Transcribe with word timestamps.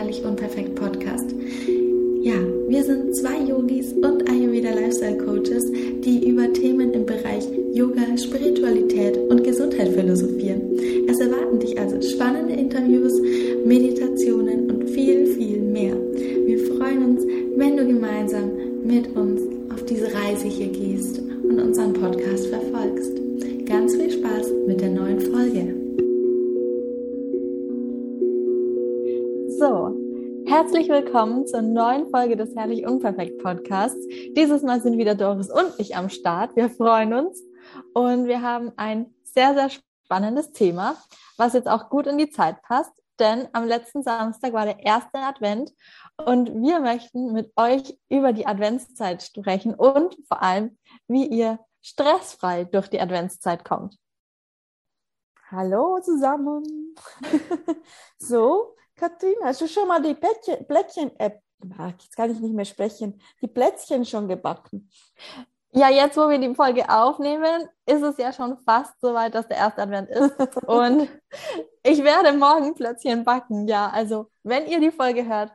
Herrlich 0.00 0.24
Unperfekt 0.24 0.76
Podcast. 0.76 1.30
Ja, 2.22 2.32
wir 2.68 2.84
sind 2.84 3.14
zwei 3.14 3.38
Yogis 3.38 3.92
und 3.92 4.30
Ayurveda 4.30 4.70
Lifestyle 4.70 5.18
Coaches, 5.18 5.39
willkommen 31.40 31.46
zur 31.46 31.62
neuen 31.62 32.10
Folge 32.10 32.36
des 32.36 32.54
Herrlich 32.54 32.86
Unperfekt 32.86 33.42
Podcasts. 33.42 34.06
Dieses 34.36 34.62
Mal 34.62 34.82
sind 34.82 34.98
wieder 34.98 35.14
Doris 35.14 35.50
und 35.50 35.72
ich 35.78 35.96
am 35.96 36.10
Start. 36.10 36.54
Wir 36.54 36.68
freuen 36.68 37.14
uns 37.14 37.42
und 37.94 38.26
wir 38.26 38.42
haben 38.42 38.72
ein 38.76 39.14
sehr, 39.22 39.54
sehr 39.54 39.70
spannendes 39.70 40.52
Thema, 40.52 40.96
was 41.38 41.54
jetzt 41.54 41.68
auch 41.68 41.88
gut 41.88 42.06
in 42.06 42.18
die 42.18 42.28
Zeit 42.28 42.60
passt, 42.62 42.92
denn 43.18 43.48
am 43.52 43.66
letzten 43.66 44.02
Samstag 44.02 44.52
war 44.52 44.66
der 44.66 44.80
erste 44.80 45.18
Advent 45.18 45.72
und 46.26 46.52
wir 46.62 46.80
möchten 46.80 47.32
mit 47.32 47.52
euch 47.56 47.98
über 48.10 48.34
die 48.34 48.46
Adventszeit 48.46 49.22
sprechen 49.22 49.74
und 49.74 50.16
vor 50.28 50.42
allem, 50.42 50.76
wie 51.08 51.26
ihr 51.26 51.58
stressfrei 51.80 52.64
durch 52.64 52.88
die 52.88 53.00
Adventszeit 53.00 53.64
kommt. 53.64 53.96
Hallo 55.50 56.00
zusammen. 56.00 56.94
so, 58.18 58.76
Katrin, 59.00 59.36
hast 59.42 59.62
du 59.62 59.66
schon 59.66 59.88
mal 59.88 60.02
die 60.02 60.14
Plätzchen-App, 60.14 61.40
jetzt 61.98 62.16
kann 62.16 62.30
ich 62.30 62.38
nicht 62.38 62.54
mehr 62.54 62.66
sprechen, 62.66 63.18
die 63.40 63.46
Plätzchen 63.46 64.04
schon 64.04 64.28
gebacken? 64.28 64.90
Ja, 65.72 65.88
jetzt, 65.88 66.18
wo 66.18 66.28
wir 66.28 66.38
die 66.38 66.54
Folge 66.54 66.86
aufnehmen, 66.86 67.66
ist 67.86 68.02
es 68.02 68.18
ja 68.18 68.30
schon 68.30 68.58
fast 68.58 69.00
so 69.00 69.14
weit, 69.14 69.34
dass 69.34 69.48
der 69.48 69.56
erste 69.56 69.82
Advent 69.82 70.10
ist. 70.10 70.36
Und 70.66 71.08
ich 71.82 72.04
werde 72.04 72.36
morgen 72.36 72.74
Plätzchen 72.74 73.24
backen. 73.24 73.66
Ja, 73.68 73.88
also 73.88 74.26
wenn 74.42 74.66
ihr 74.66 74.80
die 74.80 74.90
Folge 74.90 75.26
hört, 75.26 75.52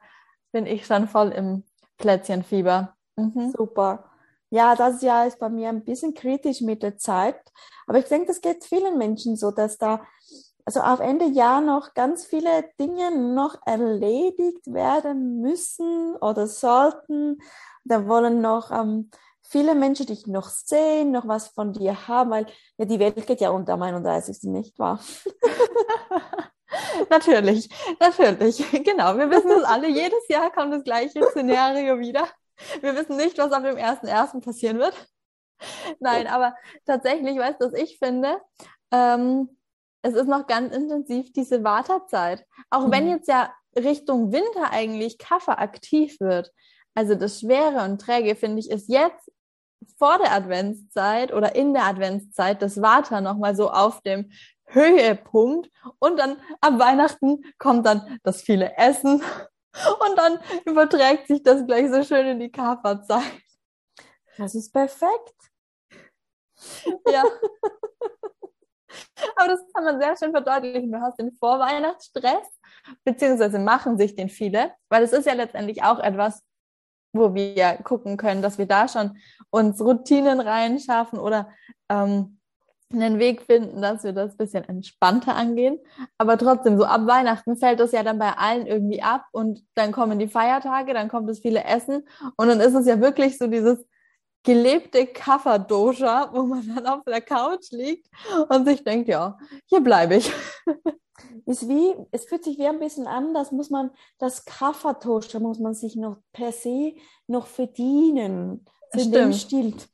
bin 0.52 0.66
ich 0.66 0.88
schon 0.88 1.08
voll 1.08 1.30
im 1.32 1.66
Plätzchenfieber. 1.98 2.96
Mhm. 3.16 3.54
Super. 3.56 4.10
Ja, 4.50 4.76
das 4.76 5.04
Jahr 5.04 5.28
ist 5.28 5.38
bei 5.38 5.50
mir 5.50 5.70
ein 5.70 5.84
bisschen 5.84 6.16
kritisch 6.16 6.62
mit 6.62 6.82
der 6.82 6.98
Zeit. 6.98 7.40
Aber 7.86 8.00
ich 8.00 8.06
denke, 8.06 8.28
das 8.28 8.42
geht 8.42 8.64
vielen 8.64 8.98
Menschen 8.98 9.36
so, 9.36 9.52
dass 9.52 9.78
da 9.78 10.02
also 10.66 10.82
auf 10.82 11.00
Ende 11.00 11.26
Jahr 11.26 11.62
noch 11.62 11.94
ganz 11.94 12.26
viele 12.26 12.70
Dinge 12.80 13.16
noch 13.16 13.56
erledigt 13.66 14.66
werden 14.66 15.40
müssen 15.40 16.16
oder 16.18 16.48
sollten. 16.48 17.38
Da 17.84 18.08
wollen 18.08 18.42
noch 18.42 18.72
ähm, 18.72 19.12
viele 19.44 19.76
Menschen 19.76 20.08
dich 20.08 20.26
noch 20.26 20.50
sehen, 20.50 21.12
noch 21.12 21.28
was 21.28 21.50
von 21.50 21.72
dir 21.72 22.08
haben, 22.08 22.32
weil 22.32 22.48
ja, 22.78 22.86
die 22.86 23.00
Welt 23.00 23.28
geht 23.28 23.42
ja 23.42 23.52
unter 23.52 23.74
am 23.74 23.84
31. 23.84 24.44
nicht 24.44 24.80
wahr? 24.80 25.00
natürlich, 27.12 27.70
natürlich. 28.00 28.58
Genau, 28.84 29.18
wir 29.18 29.30
wissen 29.30 29.52
es 29.52 29.64
alle. 29.64 29.88
Jedes 29.88 30.28
Jahr 30.30 30.52
kommt 30.52 30.74
das 30.74 30.84
gleiche 30.84 31.24
Szenario 31.30 32.00
wieder. 32.00 32.28
Wir 32.82 32.96
wissen 32.96 33.18
nicht, 33.18 33.38
was 33.38 33.52
ab 33.52 33.64
dem 33.64 33.76
1.1. 33.76 34.44
passieren 34.44 34.80
wird. 34.80 34.96
Nein, 36.00 36.28
aber 36.28 36.56
tatsächlich, 36.86 37.38
weißt 37.38 37.62
du, 37.62 37.66
was 37.68 37.74
ich 37.74 38.00
finde? 38.00 38.42
Ähm, 38.92 39.50
es 40.06 40.14
ist 40.14 40.28
noch 40.28 40.46
ganz 40.46 40.76
intensiv 40.76 41.34
diese 41.34 41.64
Wartezeit. 41.64 42.46
Auch 42.70 42.88
mhm. 42.88 42.92
wenn 42.92 43.10
jetzt 43.10 43.28
ja 43.28 43.52
Richtung 43.76 44.32
Winter 44.32 44.72
eigentlich 44.72 45.18
Kaffee 45.18 45.58
aktiv 45.58 46.20
wird. 46.20 46.52
Also 46.94 47.16
das 47.16 47.40
Schwere 47.40 47.84
und 47.84 48.00
Träge, 48.00 48.36
finde 48.36 48.60
ich, 48.60 48.70
ist 48.70 48.88
jetzt 48.88 49.32
vor 49.98 50.20
der 50.20 50.32
Adventszeit 50.32 51.34
oder 51.34 51.56
in 51.56 51.74
der 51.74 51.86
Adventszeit 51.86 52.62
das 52.62 52.82
Water 52.82 53.20
nochmal 53.20 53.56
so 53.56 53.72
auf 53.72 54.02
dem 54.02 54.32
Höhepunkt 54.66 55.72
und 56.00 56.18
dann 56.18 56.38
ab 56.62 56.78
Weihnachten 56.78 57.44
kommt 57.58 57.86
dann 57.88 58.20
das 58.24 58.44
viele 58.44 58.78
Essen 58.78 59.22
und 59.22 60.18
dann 60.18 60.40
überträgt 60.66 61.28
sich 61.28 61.42
das 61.42 61.66
gleich 61.66 61.90
so 61.90 62.04
schön 62.04 62.28
in 62.28 62.40
die 62.40 62.52
Kafferzeit. 62.52 63.42
Das 64.38 64.54
ist 64.54 64.72
perfekt. 64.72 65.34
Ja. 67.08 67.24
Aber 69.36 69.50
das 69.50 69.62
kann 69.74 69.84
man 69.84 70.00
sehr 70.00 70.16
schön 70.18 70.32
verdeutlichen. 70.32 70.92
Du 70.92 71.02
hast 71.02 71.20
den 71.20 71.32
Vorweihnachtsstress, 71.34 72.48
beziehungsweise 73.04 73.60
machen 73.60 73.98
sich 73.98 74.16
den 74.16 74.30
viele, 74.30 74.72
weil 74.90 75.04
es 75.04 75.14
ist 75.14 75.26
ja 75.26 75.34
letztendlich 75.34 75.84
auch 75.84 76.00
etwas, 76.00 76.44
wo 77.14 77.34
wir 77.34 77.78
gucken 77.84 78.18
können, 78.18 78.42
dass 78.42 78.58
wir 78.58 78.66
da 78.66 78.88
schon 78.88 79.18
uns 79.50 79.80
Routinen 79.80 80.42
reinschaffen 80.42 81.20
oder 81.20 81.50
ähm, 81.90 82.40
einen 82.94 83.20
Weg 83.20 83.42
finden, 83.42 83.82
dass 83.82 84.04
wir 84.04 84.14
das 84.14 84.38
bisschen 84.38 84.64
entspannter 84.64 85.36
angehen. 85.36 85.80
Aber 86.18 86.38
trotzdem, 86.38 86.78
so 86.78 86.86
ab 86.86 87.06
Weihnachten 87.06 87.58
fällt 87.58 87.80
das 87.80 87.92
ja 87.92 88.04
dann 88.04 88.20
bei 88.20 88.34
allen 88.34 88.68
irgendwie 88.68 89.02
ab 89.02 89.26
und 89.32 89.66
dann 89.76 89.92
kommen 89.92 90.20
die 90.20 90.28
Feiertage, 90.28 90.94
dann 90.94 91.10
kommt 91.10 91.30
das 91.30 91.40
viele 91.40 91.64
Essen 91.64 92.08
und 92.38 92.48
dann 92.48 92.60
ist 92.60 92.76
es 92.76 92.86
ja 92.86 93.00
wirklich 93.00 93.38
so 93.38 93.48
dieses 93.48 93.86
gelebte 94.46 95.08
Kafferdosha, 95.08 96.30
wo 96.34 96.44
man 96.44 96.66
dann 96.74 96.86
auf 96.86 97.04
der 97.04 97.22
Couch 97.22 97.72
liegt 97.72 98.08
und 98.48 98.66
sich 98.66 98.84
denkt, 98.84 99.10
ja, 99.10 99.38
hier 99.66 99.82
bleibe 99.82 100.16
ich. 100.16 100.32
Ist 101.46 101.68
wie, 101.68 101.96
es 102.12 102.26
fühlt 102.26 102.44
sich 102.44 102.58
wie 102.58 102.68
ein 102.68 102.80
bisschen 102.80 103.08
an, 103.08 103.34
das 103.34 103.52
muss 103.52 103.70
man, 103.70 103.92
das 104.18 104.46
Kafferdosha 104.46 105.40
muss 105.40 105.60
man 105.60 105.74
sich 105.74 105.96
noch 105.96 106.18
per 106.34 106.52
se 106.52 106.94
noch 107.28 107.48
verdienen. 107.48 108.66
Stimmt. 108.94 109.36
Stimmt. 109.36 109.90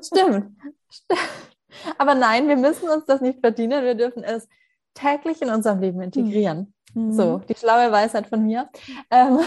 Stimmt. 0.00 0.56
Aber 1.98 2.14
nein, 2.14 2.48
wir 2.48 2.56
müssen 2.56 2.88
uns 2.88 3.04
das 3.06 3.20
nicht 3.20 3.40
verdienen, 3.40 3.84
wir 3.84 3.94
dürfen 3.94 4.22
es 4.24 4.48
täglich 4.94 5.40
in 5.42 5.50
unserem 5.50 5.80
Leben 5.80 6.00
integrieren. 6.02 6.74
Mhm. 6.94 7.12
So, 7.12 7.38
die 7.48 7.54
schlaue 7.54 7.90
Weisheit 7.90 8.26
von 8.26 8.44
mir. 8.44 8.68
Ähm, 9.10 9.40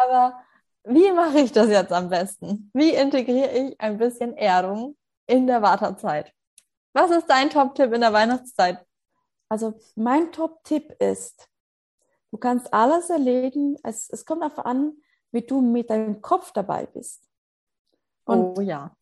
aber 0.00 0.40
wie 0.88 1.12
mache 1.12 1.40
ich 1.40 1.52
das 1.52 1.68
jetzt 1.68 1.92
am 1.92 2.08
besten? 2.08 2.70
Wie 2.72 2.90
integriere 2.90 3.50
ich 3.50 3.80
ein 3.80 3.98
bisschen 3.98 4.36
Erdung 4.36 4.96
in 5.26 5.46
der 5.46 5.62
Wartezeit? 5.62 6.32
Was 6.92 7.10
ist 7.10 7.26
dein 7.26 7.50
Top-Tipp 7.50 7.92
in 7.92 8.00
der 8.00 8.12
Weihnachtszeit? 8.12 8.84
Also 9.48 9.78
mein 9.94 10.32
Top-Tipp 10.32 10.94
ist, 10.98 11.48
du 12.30 12.38
kannst 12.38 12.72
alles 12.72 13.10
erledigen. 13.10 13.76
Es, 13.82 14.10
es 14.10 14.24
kommt 14.24 14.42
darauf 14.42 14.64
an, 14.64 14.92
wie 15.30 15.42
du 15.42 15.60
mit 15.60 15.90
deinem 15.90 16.20
Kopf 16.20 16.52
dabei 16.52 16.86
bist. 16.86 17.28
Und, 18.24 18.58
oh 18.58 18.60
ja. 18.60 18.96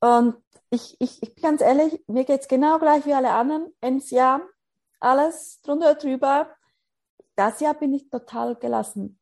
Und 0.00 0.36
ich, 0.70 0.96
ich, 1.00 1.22
ich 1.22 1.34
bin 1.34 1.42
ganz 1.42 1.60
ehrlich, 1.60 2.02
mir 2.06 2.24
geht 2.24 2.42
es 2.42 2.48
genau 2.48 2.78
gleich 2.78 3.06
wie 3.06 3.14
alle 3.14 3.32
anderen. 3.32 3.72
Ins 3.80 4.10
Jahr, 4.10 4.40
alles 5.00 5.60
drunter 5.62 5.94
drüber. 5.94 6.48
Das 7.36 7.60
Jahr 7.60 7.74
bin 7.74 7.92
ich 7.92 8.08
total 8.10 8.56
gelassen. 8.56 9.18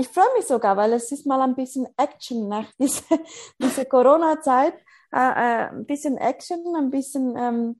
Ich 0.00 0.08
freue 0.08 0.32
mich 0.34 0.46
sogar, 0.46 0.78
weil 0.78 0.94
es 0.94 1.12
ist 1.12 1.26
mal 1.26 1.42
ein 1.42 1.54
bisschen 1.54 1.86
Action 1.98 2.48
nach 2.48 2.64
dieser, 2.78 3.18
dieser 3.58 3.84
Corona-Zeit. 3.84 4.72
Äh, 5.12 5.18
äh, 5.18 5.68
ein 5.68 5.84
bisschen 5.84 6.16
Action, 6.16 6.74
ein 6.74 6.88
bisschen, 6.88 7.36
ähm, 7.36 7.78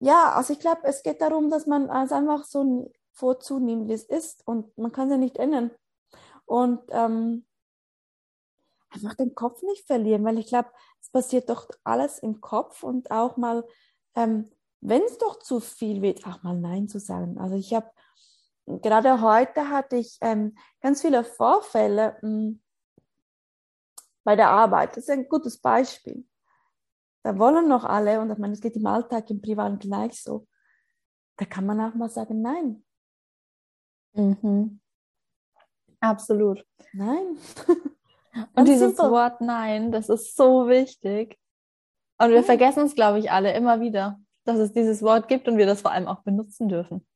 ja, 0.00 0.32
also 0.32 0.54
ich 0.54 0.60
glaube, 0.60 0.80
es 0.84 1.02
geht 1.02 1.20
darum, 1.20 1.50
dass 1.50 1.66
man 1.66 1.90
es 1.90 2.10
einfach 2.10 2.44
so 2.44 2.90
vorzunimmt, 3.12 3.86
wie 3.88 3.92
es 3.92 4.04
ist 4.04 4.46
und 4.46 4.78
man 4.78 4.92
kann 4.92 5.08
es 5.08 5.12
ja 5.12 5.18
nicht 5.18 5.36
ändern. 5.36 5.72
Und 6.46 6.80
ähm, 6.88 7.44
einfach 8.88 9.14
den 9.14 9.34
Kopf 9.34 9.62
nicht 9.62 9.86
verlieren, 9.86 10.24
weil 10.24 10.38
ich 10.38 10.46
glaube, 10.46 10.70
es 11.02 11.10
passiert 11.10 11.50
doch 11.50 11.68
alles 11.84 12.18
im 12.18 12.40
Kopf 12.40 12.82
und 12.82 13.10
auch 13.10 13.36
mal, 13.36 13.62
ähm, 14.14 14.50
wenn 14.80 15.02
es 15.02 15.18
doch 15.18 15.38
zu 15.40 15.60
viel 15.60 16.00
wird, 16.00 16.26
auch 16.26 16.42
mal 16.42 16.56
Nein 16.58 16.88
zu 16.88 16.98
sagen. 16.98 17.36
Also 17.38 17.56
ich 17.56 17.74
habe 17.74 17.90
gerade 18.66 19.20
heute 19.20 19.68
hatte 19.70 19.96
ich 19.96 20.18
ähm, 20.20 20.56
ganz 20.80 21.02
viele 21.02 21.24
Vorfälle 21.24 22.16
mh, 22.22 22.28
hm, 22.28 22.62
bei 24.24 24.36
der 24.36 24.50
Arbeit. 24.50 24.90
Das 24.96 25.04
ist 25.04 25.10
ein 25.10 25.28
gutes 25.28 25.58
Beispiel. 25.58 26.26
Da 27.22 27.38
wollen 27.38 27.68
noch 27.68 27.84
alle, 27.84 28.20
und 28.20 28.30
ich 28.30 28.38
meine, 28.38 28.52
es 28.52 28.60
geht 28.60 28.76
im 28.76 28.86
Alltag, 28.86 29.30
im 29.30 29.40
Privaten 29.40 29.78
gleich 29.78 30.22
so. 30.22 30.46
Da 31.36 31.44
kann 31.44 31.66
man 31.66 31.80
auch 31.80 31.94
mal 31.94 32.08
sagen, 32.08 32.40
nein. 32.40 32.84
Mhm. 34.14 34.80
Absolut. 36.00 36.64
Nein. 36.92 37.36
und 38.54 38.68
dieses 38.68 38.96
simple. 38.96 39.10
Wort 39.10 39.40
Nein, 39.40 39.92
das 39.92 40.08
ist 40.08 40.36
so 40.36 40.68
wichtig. 40.68 41.38
Und 42.18 42.30
wir 42.30 42.36
ja. 42.36 42.42
vergessen 42.42 42.84
es, 42.84 42.94
glaube 42.94 43.18
ich, 43.18 43.30
alle 43.30 43.54
immer 43.54 43.80
wieder, 43.80 44.18
dass 44.44 44.58
es 44.58 44.72
dieses 44.72 45.02
Wort 45.02 45.28
gibt 45.28 45.48
und 45.48 45.58
wir 45.58 45.66
das 45.66 45.82
vor 45.82 45.90
allem 45.92 46.08
auch 46.08 46.22
benutzen 46.22 46.68
dürfen. 46.68 47.06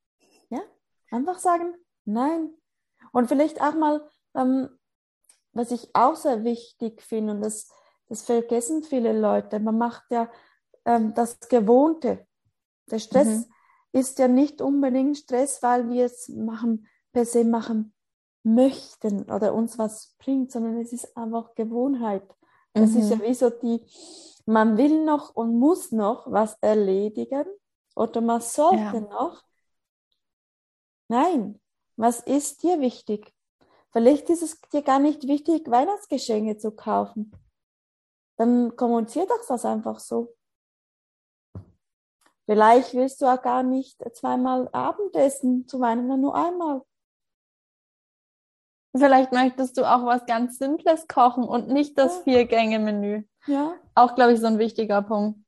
Einfach 1.11 1.39
sagen, 1.39 1.75
nein. 2.05 2.55
Und 3.13 3.29
vielleicht 3.29 3.61
auch 3.61 3.75
mal, 3.75 4.09
ähm, 4.35 4.69
was 5.53 5.71
ich 5.71 5.91
auch 5.95 6.17
sehr 6.17 6.45
wichtig 6.45 7.03
finde, 7.03 7.35
und 7.35 7.43
das, 7.43 7.69
das 8.09 8.23
vergessen 8.23 8.83
viele 8.83 9.19
Leute, 9.19 9.59
man 9.59 9.79
macht 9.79 10.05
ja 10.11 10.31
ähm, 10.85 11.15
das 11.15 11.39
Gewohnte. 11.41 12.27
Der 12.91 12.99
Stress, 12.99 13.29
mhm. 13.29 13.53
ist 13.93 14.19
ja 14.19 14.29
nicht 14.29 14.63
unbedingt 14.63 15.19
Stress, 15.19 15.63
weil 15.63 15.89
wir 15.89 16.07
es 16.07 16.29
machen, 16.29 16.87
per 17.13 17.25
se 17.25 17.45
machen 17.45 17.93
möchten 18.43 19.31
oder 19.31 19.55
uns 19.55 19.79
was 19.79 20.15
bringt, 20.19 20.53
sondern 20.53 20.79
es 20.81 20.93
ist 20.93 21.17
einfach 21.17 21.55
Gewohnheit. 21.55 22.25
Das 22.73 22.91
mhm. 22.91 23.01
ist 23.01 23.11
ja 23.11 23.17
mhm. 23.17 23.23
wie 23.23 23.35
so 23.35 23.51
die, 23.51 23.85
man 24.47 24.77
will 24.77 25.05
noch 25.05 25.35
und 25.35 25.59
muss 25.59 25.93
noch 25.93 26.31
was 26.31 26.57
erledigen 26.61 27.45
oder 27.95 28.21
man 28.21 28.41
sollte 28.41 28.77
ja. 28.77 29.01
noch. 29.01 29.43
Nein, 31.11 31.61
was 31.97 32.21
ist 32.21 32.63
dir 32.63 32.81
wichtig? 32.81 33.35
Vielleicht 33.91 34.31
ist 34.31 34.43
es 34.43 34.61
dir 34.73 34.83
gar 34.83 35.01
nicht 35.01 35.27
wichtig, 35.27 35.69
Weihnachtsgeschenke 35.69 36.57
zu 36.57 36.71
kaufen. 36.71 37.33
Dann 38.37 38.77
kommunizier 38.77 39.27
doch 39.27 39.45
das 39.49 39.65
einfach 39.65 39.99
so. 39.99 40.37
Vielleicht 42.47 42.95
willst 42.95 43.21
du 43.21 43.27
auch 43.27 43.43
gar 43.43 43.65
nicht 43.65 43.99
zweimal 44.15 44.69
Abendessen 44.71 45.67
zu 45.67 45.81
Weihnachten, 45.81 46.21
nur 46.21 46.37
einmal. 46.37 46.83
Vielleicht 48.97 49.33
möchtest 49.33 49.79
du 49.79 49.85
auch 49.85 50.07
was 50.07 50.27
ganz 50.27 50.59
Simples 50.59 51.09
kochen 51.09 51.43
und 51.43 51.67
nicht 51.69 51.99
das 51.99 52.19
ja. 52.19 52.23
Vier-Gänge-Menü. 52.23 53.25
Ja. 53.47 53.75
Auch, 53.97 54.15
glaube 54.15 54.35
ich, 54.35 54.41
so 54.41 54.47
ein 54.47 54.61
wichtiger 54.61 55.03
Punkt. 55.03 55.41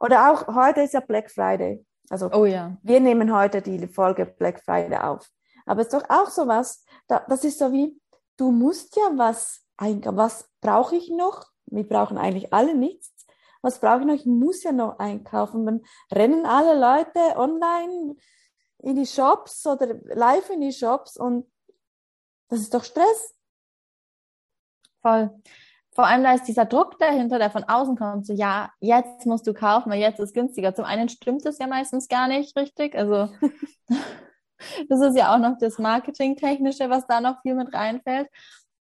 Oder 0.00 0.32
auch 0.32 0.46
heute 0.54 0.80
ist 0.80 0.94
ja 0.94 1.00
Black 1.00 1.30
Friday. 1.30 1.84
Also 2.10 2.30
oh 2.32 2.44
ja. 2.44 2.76
wir 2.82 3.00
nehmen 3.00 3.34
heute 3.34 3.62
die 3.62 3.86
Folge 3.86 4.26
Black 4.26 4.62
Friday 4.62 4.98
auf. 4.98 5.30
Aber 5.66 5.80
es 5.80 5.88
ist 5.88 5.94
doch 5.94 6.08
auch 6.10 6.28
so 6.28 6.46
was, 6.46 6.84
da, 7.08 7.24
das 7.28 7.44
ist 7.44 7.58
so 7.58 7.72
wie, 7.72 7.98
du 8.36 8.50
musst 8.50 8.96
ja 8.96 9.10
was 9.14 9.62
einkaufen. 9.76 10.16
Was 10.16 10.50
brauche 10.60 10.96
ich 10.96 11.10
noch? 11.10 11.46
Wir 11.66 11.88
brauchen 11.88 12.18
eigentlich 12.18 12.52
alle 12.52 12.74
nichts. 12.74 13.26
Was 13.62 13.80
brauche 13.80 14.00
ich 14.00 14.06
noch? 14.06 14.14
Ich 14.14 14.26
muss 14.26 14.62
ja 14.62 14.72
noch 14.72 14.98
einkaufen. 14.98 15.64
Dann 15.64 15.80
rennen 16.12 16.44
alle 16.44 16.78
Leute 16.78 17.38
online 17.38 18.16
in 18.78 18.96
die 18.96 19.06
Shops 19.06 19.66
oder 19.66 19.94
live 20.04 20.50
in 20.50 20.60
die 20.60 20.72
Shops 20.72 21.16
und 21.16 21.50
das 22.48 22.60
ist 22.60 22.74
doch 22.74 22.84
Stress. 22.84 23.34
Voll. 25.00 25.30
Vor 25.94 26.06
allem, 26.06 26.24
da 26.24 26.34
ist 26.34 26.48
dieser 26.48 26.64
Druck 26.64 26.98
dahinter, 26.98 27.38
der 27.38 27.50
von 27.50 27.64
außen 27.64 27.96
kommt, 27.96 28.26
so, 28.26 28.32
ja, 28.32 28.70
jetzt 28.80 29.26
musst 29.26 29.46
du 29.46 29.54
kaufen, 29.54 29.90
weil 29.90 30.00
jetzt 30.00 30.18
ist 30.18 30.34
günstiger. 30.34 30.74
Zum 30.74 30.84
einen 30.84 31.08
stimmt 31.08 31.46
es 31.46 31.58
ja 31.58 31.68
meistens 31.68 32.08
gar 32.08 32.26
nicht 32.26 32.56
richtig. 32.56 32.96
Also, 32.96 33.28
das 34.88 35.00
ist 35.00 35.16
ja 35.16 35.32
auch 35.32 35.38
noch 35.38 35.56
das 35.58 35.78
Marketingtechnische, 35.78 36.90
was 36.90 37.06
da 37.06 37.20
noch 37.20 37.40
viel 37.42 37.54
mit 37.54 37.72
reinfällt. 37.72 38.28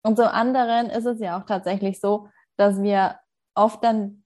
Und 0.02 0.16
zum 0.16 0.26
anderen 0.26 0.90
ist 0.90 1.06
es 1.06 1.18
ja 1.20 1.40
auch 1.40 1.46
tatsächlich 1.46 1.98
so, 1.98 2.28
dass 2.56 2.82
wir 2.82 3.18
oft 3.54 3.82
dann 3.82 4.24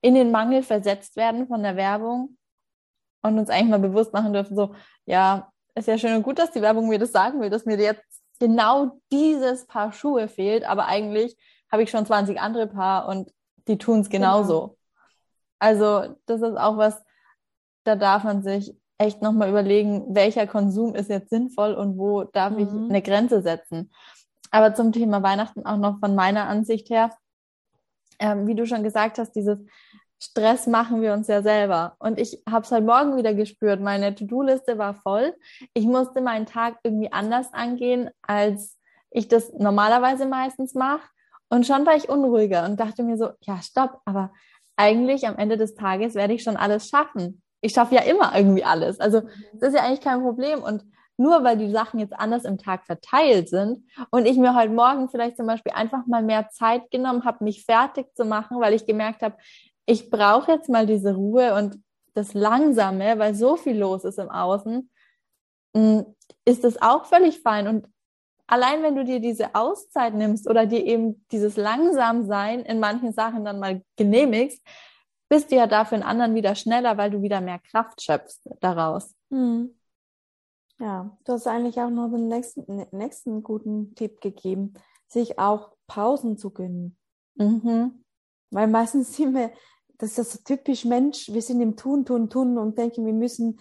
in 0.00 0.14
den 0.14 0.30
Mangel 0.30 0.62
versetzt 0.62 1.16
werden 1.16 1.46
von 1.46 1.62
der 1.62 1.76
Werbung 1.76 2.36
und 3.22 3.38
uns 3.38 3.50
eigentlich 3.50 3.68
mal 3.68 3.78
bewusst 3.78 4.12
machen 4.12 4.32
dürfen, 4.32 4.56
so, 4.56 4.74
ja, 5.04 5.52
ist 5.74 5.88
ja 5.88 5.96
schön 5.96 6.16
und 6.16 6.22
gut, 6.22 6.38
dass 6.38 6.50
die 6.50 6.62
Werbung 6.62 6.88
mir 6.88 6.98
das 6.98 7.12
sagen 7.12 7.40
will, 7.40 7.50
dass 7.50 7.64
mir 7.66 7.78
jetzt 7.78 8.04
genau 8.40 8.98
dieses 9.12 9.66
Paar 9.66 9.92
Schuhe 9.92 10.28
fehlt, 10.28 10.64
aber 10.64 10.86
eigentlich 10.86 11.36
habe 11.72 11.82
ich 11.82 11.90
schon 11.90 12.06
20 12.06 12.38
andere 12.38 12.66
Paar 12.68 13.08
und 13.08 13.32
die 13.66 13.78
tun 13.78 14.00
es 14.00 14.10
genauso. 14.10 14.60
Genau. 14.60 14.76
Also 15.58 16.16
das 16.26 16.42
ist 16.42 16.56
auch 16.56 16.76
was, 16.76 17.02
da 17.84 17.96
darf 17.96 18.24
man 18.24 18.42
sich 18.42 18.76
echt 18.98 19.22
nochmal 19.22 19.48
überlegen, 19.48 20.14
welcher 20.14 20.46
Konsum 20.46 20.94
ist 20.94 21.08
jetzt 21.08 21.30
sinnvoll 21.30 21.74
und 21.74 21.98
wo 21.98 22.24
darf 22.24 22.52
mhm. 22.52 22.58
ich 22.58 22.68
eine 22.68 23.02
Grenze 23.02 23.42
setzen. 23.42 23.90
Aber 24.50 24.74
zum 24.74 24.92
Thema 24.92 25.22
Weihnachten 25.22 25.64
auch 25.64 25.78
noch 25.78 25.98
von 25.98 26.14
meiner 26.14 26.46
Ansicht 26.46 26.90
her, 26.90 27.10
ähm, 28.18 28.46
wie 28.46 28.54
du 28.54 28.66
schon 28.66 28.82
gesagt 28.82 29.18
hast, 29.18 29.32
dieses 29.32 29.58
Stress 30.20 30.68
machen 30.68 31.00
wir 31.02 31.14
uns 31.14 31.26
ja 31.26 31.42
selber. 31.42 31.96
Und 31.98 32.20
ich 32.20 32.42
habe 32.48 32.64
es 32.64 32.70
heute 32.70 32.84
Morgen 32.84 33.16
wieder 33.16 33.34
gespürt. 33.34 33.80
Meine 33.80 34.14
To-Do-Liste 34.14 34.78
war 34.78 34.94
voll. 34.94 35.34
Ich 35.74 35.86
musste 35.86 36.20
meinen 36.20 36.46
Tag 36.46 36.78
irgendwie 36.84 37.10
anders 37.10 37.52
angehen, 37.52 38.10
als 38.22 38.78
ich 39.10 39.26
das 39.26 39.52
normalerweise 39.52 40.26
meistens 40.26 40.74
mache. 40.74 41.02
Und 41.52 41.66
schon 41.66 41.84
war 41.84 41.94
ich 41.94 42.08
unruhiger 42.08 42.64
und 42.64 42.80
dachte 42.80 43.02
mir 43.02 43.18
so, 43.18 43.28
ja, 43.42 43.60
stopp, 43.60 44.00
aber 44.06 44.32
eigentlich 44.76 45.28
am 45.28 45.36
Ende 45.36 45.58
des 45.58 45.74
Tages 45.74 46.14
werde 46.14 46.32
ich 46.32 46.42
schon 46.42 46.56
alles 46.56 46.88
schaffen. 46.88 47.42
Ich 47.60 47.74
schaffe 47.74 47.94
ja 47.94 48.00
immer 48.00 48.34
irgendwie 48.34 48.64
alles. 48.64 49.00
Also 49.00 49.20
das 49.52 49.68
ist 49.68 49.74
ja 49.74 49.84
eigentlich 49.84 50.00
kein 50.00 50.22
Problem. 50.22 50.62
Und 50.62 50.82
nur 51.18 51.44
weil 51.44 51.58
die 51.58 51.70
Sachen 51.70 52.00
jetzt 52.00 52.14
anders 52.14 52.46
im 52.46 52.56
Tag 52.56 52.86
verteilt 52.86 53.50
sind 53.50 53.84
und 54.10 54.24
ich 54.24 54.38
mir 54.38 54.56
heute 54.56 54.72
Morgen 54.72 55.10
vielleicht 55.10 55.36
zum 55.36 55.46
Beispiel 55.46 55.72
einfach 55.72 56.06
mal 56.06 56.22
mehr 56.22 56.48
Zeit 56.48 56.90
genommen 56.90 57.26
habe, 57.26 57.44
mich 57.44 57.66
fertig 57.66 58.06
zu 58.16 58.24
machen, 58.24 58.58
weil 58.58 58.72
ich 58.72 58.86
gemerkt 58.86 59.20
habe, 59.20 59.36
ich 59.84 60.08
brauche 60.08 60.52
jetzt 60.52 60.70
mal 60.70 60.86
diese 60.86 61.14
Ruhe 61.14 61.54
und 61.54 61.82
das 62.14 62.32
Langsame, 62.32 63.18
weil 63.18 63.34
so 63.34 63.56
viel 63.56 63.78
los 63.78 64.04
ist 64.04 64.18
im 64.18 64.30
Außen, 64.30 64.90
mm, 65.74 66.00
ist 66.46 66.64
das 66.64 66.80
auch 66.80 67.04
völlig 67.04 67.42
fein. 67.42 67.68
Und 67.68 67.91
allein 68.52 68.82
wenn 68.82 68.96
du 68.96 69.02
dir 69.02 69.18
diese 69.18 69.54
Auszeit 69.54 70.12
nimmst 70.12 70.46
oder 70.48 70.66
dir 70.66 70.84
eben 70.84 71.24
dieses 71.32 71.56
Langsamsein 71.56 72.60
in 72.60 72.80
manchen 72.80 73.14
Sachen 73.14 73.46
dann 73.46 73.58
mal 73.58 73.82
genehmigst, 73.96 74.60
bist 75.30 75.50
du 75.50 75.56
ja 75.56 75.66
dafür 75.66 75.96
in 75.96 76.04
anderen 76.04 76.34
wieder 76.34 76.54
schneller, 76.54 76.98
weil 76.98 77.10
du 77.10 77.22
wieder 77.22 77.40
mehr 77.40 77.58
Kraft 77.58 78.02
schöpfst 78.02 78.42
daraus. 78.60 79.14
Hm. 79.30 79.74
Ja, 80.78 81.16
du 81.24 81.32
hast 81.32 81.46
eigentlich 81.46 81.80
auch 81.80 81.88
noch 81.88 82.10
den 82.10 82.28
nächsten, 82.28 82.86
nächsten 82.90 83.42
guten 83.42 83.94
Tipp 83.94 84.20
gegeben, 84.20 84.74
sich 85.08 85.38
auch 85.38 85.70
Pausen 85.86 86.36
zu 86.36 86.50
gönnen. 86.50 86.98
Mhm. 87.36 88.04
Weil 88.50 88.68
meistens 88.68 89.16
sind 89.16 89.34
wir, 89.34 89.50
das 89.96 90.10
ist 90.10 90.16
ja 90.18 90.24
so 90.24 90.38
typisch 90.44 90.84
Mensch, 90.84 91.32
wir 91.32 91.40
sind 91.40 91.62
im 91.62 91.76
Tun, 91.76 92.04
Tun, 92.04 92.28
Tun 92.28 92.58
und 92.58 92.76
denken, 92.76 93.06
wir 93.06 93.14
müssen, 93.14 93.58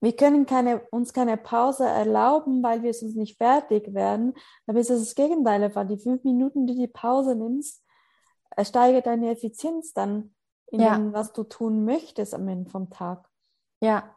wir 0.00 0.14
können 0.14 0.46
keine, 0.46 0.80
uns 0.90 1.12
keine 1.12 1.36
Pause 1.36 1.84
erlauben, 1.84 2.62
weil 2.62 2.82
wir 2.82 2.94
sonst 2.94 3.16
nicht 3.16 3.36
fertig 3.36 3.94
werden. 3.94 4.34
Aber 4.66 4.78
ist 4.78 4.90
das 4.90 5.14
Gegenteil, 5.14 5.74
weil 5.74 5.86
die 5.86 5.98
fünf 5.98 6.22
Minuten, 6.24 6.66
die 6.66 6.74
du 6.74 6.80
die 6.80 6.88
Pause 6.88 7.34
nimmst, 7.34 7.82
steigert 8.62 9.06
deine 9.06 9.30
Effizienz 9.30 9.92
dann 9.92 10.34
in 10.70 10.80
ja. 10.80 10.96
dem, 10.96 11.12
was 11.12 11.32
du 11.32 11.44
tun 11.44 11.84
möchtest 11.84 12.34
am 12.34 12.46
Ende 12.48 12.70
vom 12.70 12.90
Tag. 12.90 13.28
Ja, 13.80 14.16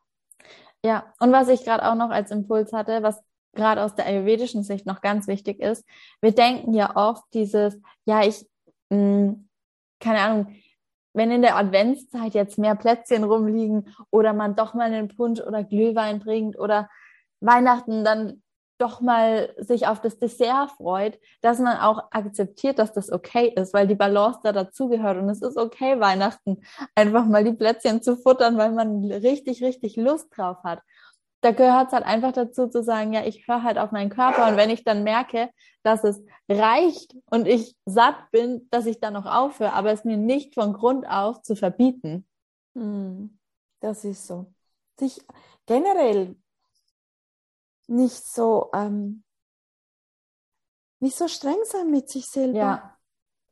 ja. 0.83 1.13
Und 1.19 1.31
was 1.31 1.48
ich 1.48 1.63
gerade 1.63 1.89
auch 1.89 1.95
noch 1.95 2.10
als 2.10 2.31
Impuls 2.31 2.74
hatte, 2.74 3.04
was 3.04 3.22
gerade 3.54 3.84
aus 3.84 3.95
der 3.95 4.06
ayurvedischen 4.06 4.63
Sicht 4.63 4.86
noch 4.86 5.01
ganz 5.01 5.27
wichtig 5.27 5.60
ist, 5.60 5.86
wir 6.22 6.31
denken 6.31 6.74
ja 6.74 6.95
oft 6.95 7.24
dieses, 7.34 7.77
ja, 8.06 8.24
ich, 8.24 8.45
mh, 8.89 8.98
hm, 8.98 9.50
keine 10.00 10.19
Ahnung, 10.19 10.56
wenn 11.13 11.31
in 11.31 11.42
der 11.42 11.58
Adventszeit 11.58 12.34
jetzt 12.34 12.58
mehr 12.58 12.75
Plätzchen 12.75 13.24
rumliegen 13.24 13.94
oder 14.12 14.34
man 14.34 14.56
doch 14.56 14.74
mal 14.74 14.92
einen 14.92 15.10
Punsch 15.10 15.42
oder 15.42 15.63
Glühwein 15.63 16.19
trinkt 16.22 16.58
oder 16.58 16.90
Weihnachten 17.40 18.03
dann 18.03 18.41
doch 18.77 19.00
mal 19.00 19.53
sich 19.60 19.86
auf 19.86 20.01
das 20.01 20.18
Dessert 20.18 20.72
freut, 20.72 21.20
dass 21.41 21.60
man 21.60 21.77
auch 21.77 22.12
akzeptiert, 22.12 22.80
dass 22.80 22.94
das 22.94 23.12
okay 23.12 23.53
ist, 23.56 23.74
weil 23.74 23.88
die 23.88 23.96
Balance 23.96 24.39
da 24.44 24.51
dazugehört. 24.51 25.18
Und 25.18 25.30
es 25.30 25.41
ist 25.44 25.58
okay, 25.58 26.00
Weihnachten 26.00 26.62
einfach 26.96 27.25
mal 27.25 27.44
die 27.44 27.53
Plätzchen 27.53 28.01
zu 28.01 28.18
futtern, 28.18 28.58
weil 28.58 28.72
man 28.72 29.03
richtig, 29.06 29.63
richtig 29.63 29.98
Lust 29.98 30.36
drauf 30.36 30.63
hat 30.63 30.82
da 31.41 31.51
gehört 31.51 31.88
es 31.88 31.93
halt 31.93 32.05
einfach 32.05 32.31
dazu 32.31 32.67
zu 32.67 32.83
sagen, 32.83 33.13
ja, 33.13 33.25
ich 33.25 33.48
höre 33.48 33.63
halt 33.63 33.77
auf 33.77 33.91
meinen 33.91 34.10
Körper 34.10 34.48
und 34.48 34.57
wenn 34.57 34.69
ich 34.69 34.83
dann 34.83 35.03
merke, 35.03 35.50
dass 35.83 36.03
es 36.03 36.21
reicht 36.48 37.15
und 37.25 37.48
ich 37.48 37.75
satt 37.86 38.29
bin, 38.31 38.67
dass 38.69 38.86
ich 38.86 39.00
dann 39.00 39.13
noch 39.13 39.25
aufhöre, 39.25 39.74
aber 39.74 39.91
es 39.91 40.03
mir 40.03 40.17
nicht 40.17 40.53
von 40.53 40.74
Grund 40.74 41.07
auf 41.07 41.41
zu 41.41 41.55
verbieten. 41.55 42.27
Hm, 42.75 43.39
das 43.79 44.05
ist 44.05 44.27
so. 44.27 44.53
Sich 45.00 45.21
generell 45.65 46.36
nicht 47.88 48.25
so 48.25 48.69
ähm, 48.74 49.24
nicht 51.01 51.17
so 51.17 51.27
streng 51.27 51.57
sein 51.65 51.89
mit 51.89 52.10
sich 52.10 52.27
selber. 52.27 52.57
Ja. 52.57 52.98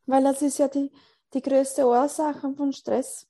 Weil 0.05 0.23
das 0.23 0.41
ist 0.41 0.59
ja 0.59 0.67
die, 0.67 0.91
die 1.33 1.41
größte 1.41 1.85
Ursache 1.85 2.53
von 2.53 2.71
Stress. 2.71 3.27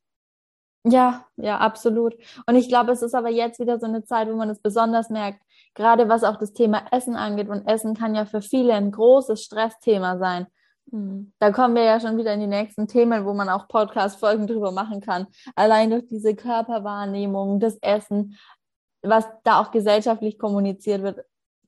Ja, 0.86 1.26
ja, 1.36 1.58
absolut. 1.58 2.16
Und 2.46 2.56
ich 2.56 2.70
glaube, 2.70 2.92
es 2.92 3.02
ist 3.02 3.14
aber 3.14 3.30
jetzt 3.30 3.60
wieder 3.60 3.80
so 3.80 3.86
eine 3.86 4.04
Zeit, 4.06 4.30
wo 4.30 4.36
man 4.36 4.50
es 4.50 4.62
besonders 4.62 5.10
merkt, 5.10 5.42
gerade 5.74 6.08
was 6.08 6.24
auch 6.24 6.38
das 6.38 6.54
Thema 6.54 6.84
Essen 6.92 7.16
angeht. 7.16 7.50
Und 7.50 7.68
Essen 7.68 7.96
kann 7.96 8.16
ja 8.16 8.26
für 8.26 8.42
viele 8.42 8.74
ein 8.74 8.92
großes 8.92 9.44
Stressthema 9.44 10.18
sein. 10.18 10.48
Mhm. 10.92 11.34
Da 11.40 11.52
kommen 11.52 11.76
wir 11.76 11.84
ja 11.84 12.00
schon 12.00 12.18
wieder 12.18 12.34
in 12.34 12.40
die 12.40 12.48
nächsten 12.48 12.88
Themen, 12.88 13.26
wo 13.26 13.34
man 13.34 13.50
auch 13.50 13.68
Podcast-Folgen 13.68 14.48
drüber 14.48 14.72
machen 14.72 15.02
kann. 15.02 15.28
Allein 15.56 15.90
durch 15.90 16.08
diese 16.08 16.36
Körperwahrnehmung, 16.36 17.60
das 17.60 17.78
Essen, 17.82 18.38
was 19.02 19.26
da 19.44 19.62
auch 19.62 19.72
gesellschaftlich 19.72 20.40
kommuniziert 20.40 21.04
wird. 21.04 21.26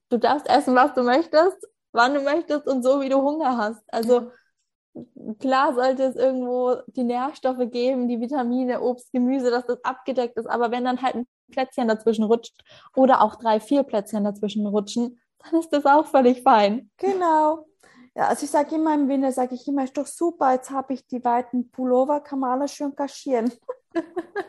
Du 0.08 0.18
darfst 0.18 0.48
essen, 0.48 0.74
was 0.74 0.94
du 0.94 1.02
möchtest, 1.02 1.66
wann 1.92 2.14
du 2.14 2.20
möchtest 2.20 2.66
und 2.66 2.82
so, 2.82 3.00
wie 3.00 3.08
du 3.08 3.22
Hunger 3.22 3.56
hast. 3.56 3.82
Also, 3.88 4.30
klar 5.38 5.74
sollte 5.74 6.04
es 6.04 6.16
irgendwo 6.16 6.76
die 6.86 7.04
Nährstoffe 7.04 7.70
geben, 7.70 8.08
die 8.08 8.20
Vitamine, 8.20 8.80
Obst, 8.82 9.12
Gemüse, 9.12 9.50
dass 9.50 9.66
das 9.66 9.82
abgedeckt 9.84 10.36
ist. 10.36 10.46
Aber 10.46 10.70
wenn 10.70 10.84
dann 10.84 11.02
halt 11.02 11.14
ein 11.14 11.26
Plätzchen 11.50 11.88
dazwischen 11.88 12.24
rutscht 12.24 12.62
oder 12.96 13.22
auch 13.22 13.36
drei, 13.36 13.60
vier 13.60 13.82
Plätzchen 13.82 14.24
dazwischen 14.24 14.66
rutschen, 14.66 15.20
dann 15.38 15.60
ist 15.60 15.70
das 15.70 15.86
auch 15.86 16.06
völlig 16.06 16.42
fein. 16.42 16.90
Genau. 16.98 17.66
Ja, 18.14 18.28
also 18.28 18.44
ich 18.44 18.50
sage 18.50 18.74
immer 18.74 18.94
im 18.94 19.08
Winter, 19.08 19.32
sage 19.32 19.54
ich 19.54 19.66
immer, 19.66 19.84
ist 19.84 19.96
doch 19.96 20.06
super, 20.06 20.52
jetzt 20.52 20.70
habe 20.70 20.92
ich 20.92 21.06
die 21.06 21.24
weiten 21.24 21.70
Pullover, 21.70 22.20
kann 22.20 22.40
man 22.40 22.60
alles 22.60 22.72
schön 22.72 22.94
kaschieren. 22.94 23.52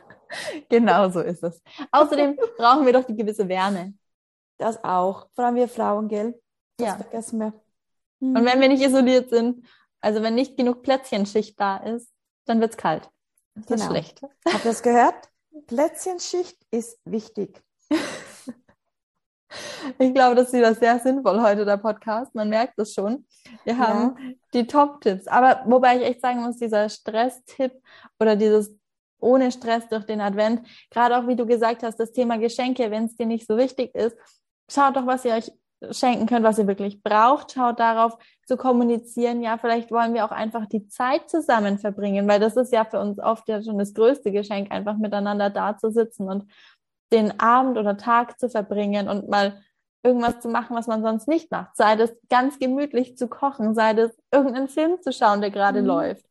Genau 0.70 1.10
so 1.10 1.20
ist 1.20 1.44
es. 1.44 1.62
Außerdem 1.92 2.36
brauchen 2.58 2.86
wir 2.86 2.94
doch 2.94 3.04
die 3.04 3.16
gewisse 3.16 3.48
Wärme. 3.48 3.94
Das 4.58 4.84
auch. 4.84 5.28
Vor 5.36 5.46
allem 5.46 5.56
wir 5.56 5.68
Frauen, 5.68 6.08
gell? 6.08 6.40
Das 6.78 6.88
Ja. 6.88 6.96
vergessen 6.96 7.40
wir. 7.40 7.54
Und 8.20 8.46
wenn 8.46 8.60
wir 8.62 8.68
nicht 8.70 8.84
isoliert 8.84 9.30
sind, 9.30 9.66
also 10.04 10.22
wenn 10.22 10.36
nicht 10.36 10.58
genug 10.58 10.84
Plätzchenschicht 10.84 11.60
da 11.60 11.78
ist, 11.78 12.12
dann 12.46 12.60
wird's 12.60 12.78
kalt. 12.78 13.10
Das 13.56 13.64
ist 13.64 13.70
Genau. 13.70 13.86
schlecht. 13.92 14.22
Habt 14.22 14.66
ihr 14.66 14.72
das 14.72 14.84
gehört? 14.84 15.30
Plätzchenschicht 15.68 16.58
ist 16.72 17.00
wichtig. 17.06 17.62
Ich 20.00 20.14
glaube, 20.14 20.36
das 20.36 20.48
ist 20.48 20.54
wieder 20.54 20.74
sehr 20.74 20.98
sinnvoll 21.00 21.40
heute, 21.42 21.64
der 21.64 21.78
Podcast. 21.78 22.34
Man 22.34 22.50
merkt 22.50 22.80
es 22.80 22.94
schon. 22.94 23.28
Wir 23.66 23.78
haben 23.78 24.40
die 24.54 24.66
Top-Tipps. 24.66 25.28
Aber 25.28 25.64
wobei 25.68 25.98
ich 25.98 26.04
echt 26.04 26.22
sagen 26.22 26.42
muss, 26.42 26.58
dieser 26.58 26.90
Stress-Tipp 26.90 27.72
oder 28.20 28.36
dieses 28.36 28.76
ohne 29.20 29.52
Stress 29.52 29.88
durch 29.90 30.06
den 30.06 30.22
Advent, 30.22 30.68
gerade 30.90 31.18
auch 31.18 31.28
wie 31.28 31.36
du 31.36 31.46
gesagt 31.46 31.84
hast, 31.84 31.98
das 32.00 32.12
Thema 32.12 32.38
Geschenke, 32.38 32.90
wenn 32.90 33.06
es 33.06 33.16
dir 33.16 33.28
nicht 33.28 33.48
so 33.48 33.56
wichtig 33.56 33.94
ist, 33.94 34.18
schaut 34.70 34.96
doch, 34.96 35.06
was 35.06 35.24
ihr 35.24 35.34
euch 35.36 35.52
schenken 35.92 36.26
könnt, 36.26 36.44
was 36.46 36.58
ihr 36.60 36.68
wirklich 36.68 37.04
braucht. 37.04 37.52
Schaut 37.54 37.80
darauf 37.80 38.18
zu 38.46 38.58
kommunizieren. 38.58 39.42
Ja, 39.42 39.58
vielleicht 39.58 39.92
wollen 39.92 40.14
wir 40.14 40.26
auch 40.26 40.32
einfach 40.32 40.66
die 40.66 40.88
Zeit 40.88 41.30
zusammen 41.30 41.78
verbringen, 41.80 42.28
weil 42.28 42.40
das 42.40 42.56
ist 42.56 42.72
ja 42.74 42.86
für 42.86 43.00
uns 43.00 43.20
oft 43.20 43.48
ja 43.48 43.62
schon 43.62 43.78
das 43.78 43.94
größte 43.94 44.32
Geschenk, 44.32 44.72
einfach 44.72 44.98
miteinander 44.98 45.50
da 45.50 45.78
zu 45.78 45.92
sitzen 45.92 46.30
und 46.30 46.46
den 47.12 47.40
Abend 47.40 47.78
oder 47.78 47.98
Tag 47.98 48.40
zu 48.40 48.50
verbringen 48.50 49.08
und 49.08 49.30
mal 49.30 49.62
irgendwas 50.04 50.40
zu 50.42 50.50
machen, 50.50 50.76
was 50.76 50.88
man 50.88 51.02
sonst 51.02 51.28
nicht 51.28 51.52
macht. 51.52 51.76
Sei 51.78 51.96
das 51.96 52.12
ganz 52.30 52.60
gemütlich 52.60 53.18
zu 53.18 53.28
kochen, 53.28 53.74
sei 53.74 53.94
das 53.94 54.12
irgendeinen 54.32 54.68
Film 54.68 55.02
zu 55.02 55.14
schauen, 55.14 55.40
der 55.42 55.52
gerade 55.52 55.82
Mhm. 55.82 55.88
läuft. 55.88 56.26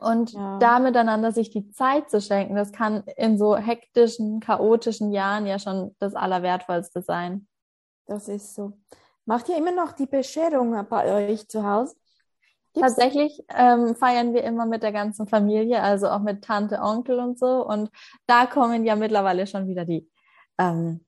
Und 0.00 0.32
Ja. 0.32 0.58
da 0.58 0.78
miteinander 0.78 1.32
sich 1.32 1.50
die 1.50 1.70
Zeit 1.70 2.10
zu 2.10 2.20
schenken, 2.20 2.54
das 2.56 2.72
kann 2.72 3.04
in 3.16 3.36
so 3.38 3.56
hektischen, 3.56 4.40
chaotischen 4.40 5.12
Jahren 5.12 5.46
ja 5.46 5.58
schon 5.58 5.94
das 5.98 6.14
Allerwertvollste 6.14 7.02
sein. 7.02 7.46
Das 8.06 8.28
ist 8.28 8.54
so. 8.54 8.78
Macht 9.24 9.48
ihr 9.48 9.56
immer 9.56 9.72
noch 9.72 9.92
die 9.92 10.06
Bescherung 10.06 10.86
bei 10.88 11.30
euch 11.30 11.48
zu 11.48 11.64
Hause? 11.64 11.94
Gibt's- 12.74 12.94
Tatsächlich 12.96 13.44
ähm, 13.54 13.94
feiern 13.94 14.32
wir 14.34 14.42
immer 14.44 14.66
mit 14.66 14.82
der 14.82 14.92
ganzen 14.92 15.26
Familie, 15.28 15.80
also 15.82 16.08
auch 16.08 16.20
mit 16.20 16.42
Tante, 16.42 16.80
Onkel 16.80 17.18
und 17.20 17.38
so. 17.38 17.64
Und 17.66 17.90
da 18.26 18.46
kommen 18.46 18.84
ja 18.84 18.96
mittlerweile 18.96 19.46
schon 19.46 19.68
wieder 19.68 19.84
die, 19.84 20.10
ähm, 20.58 21.04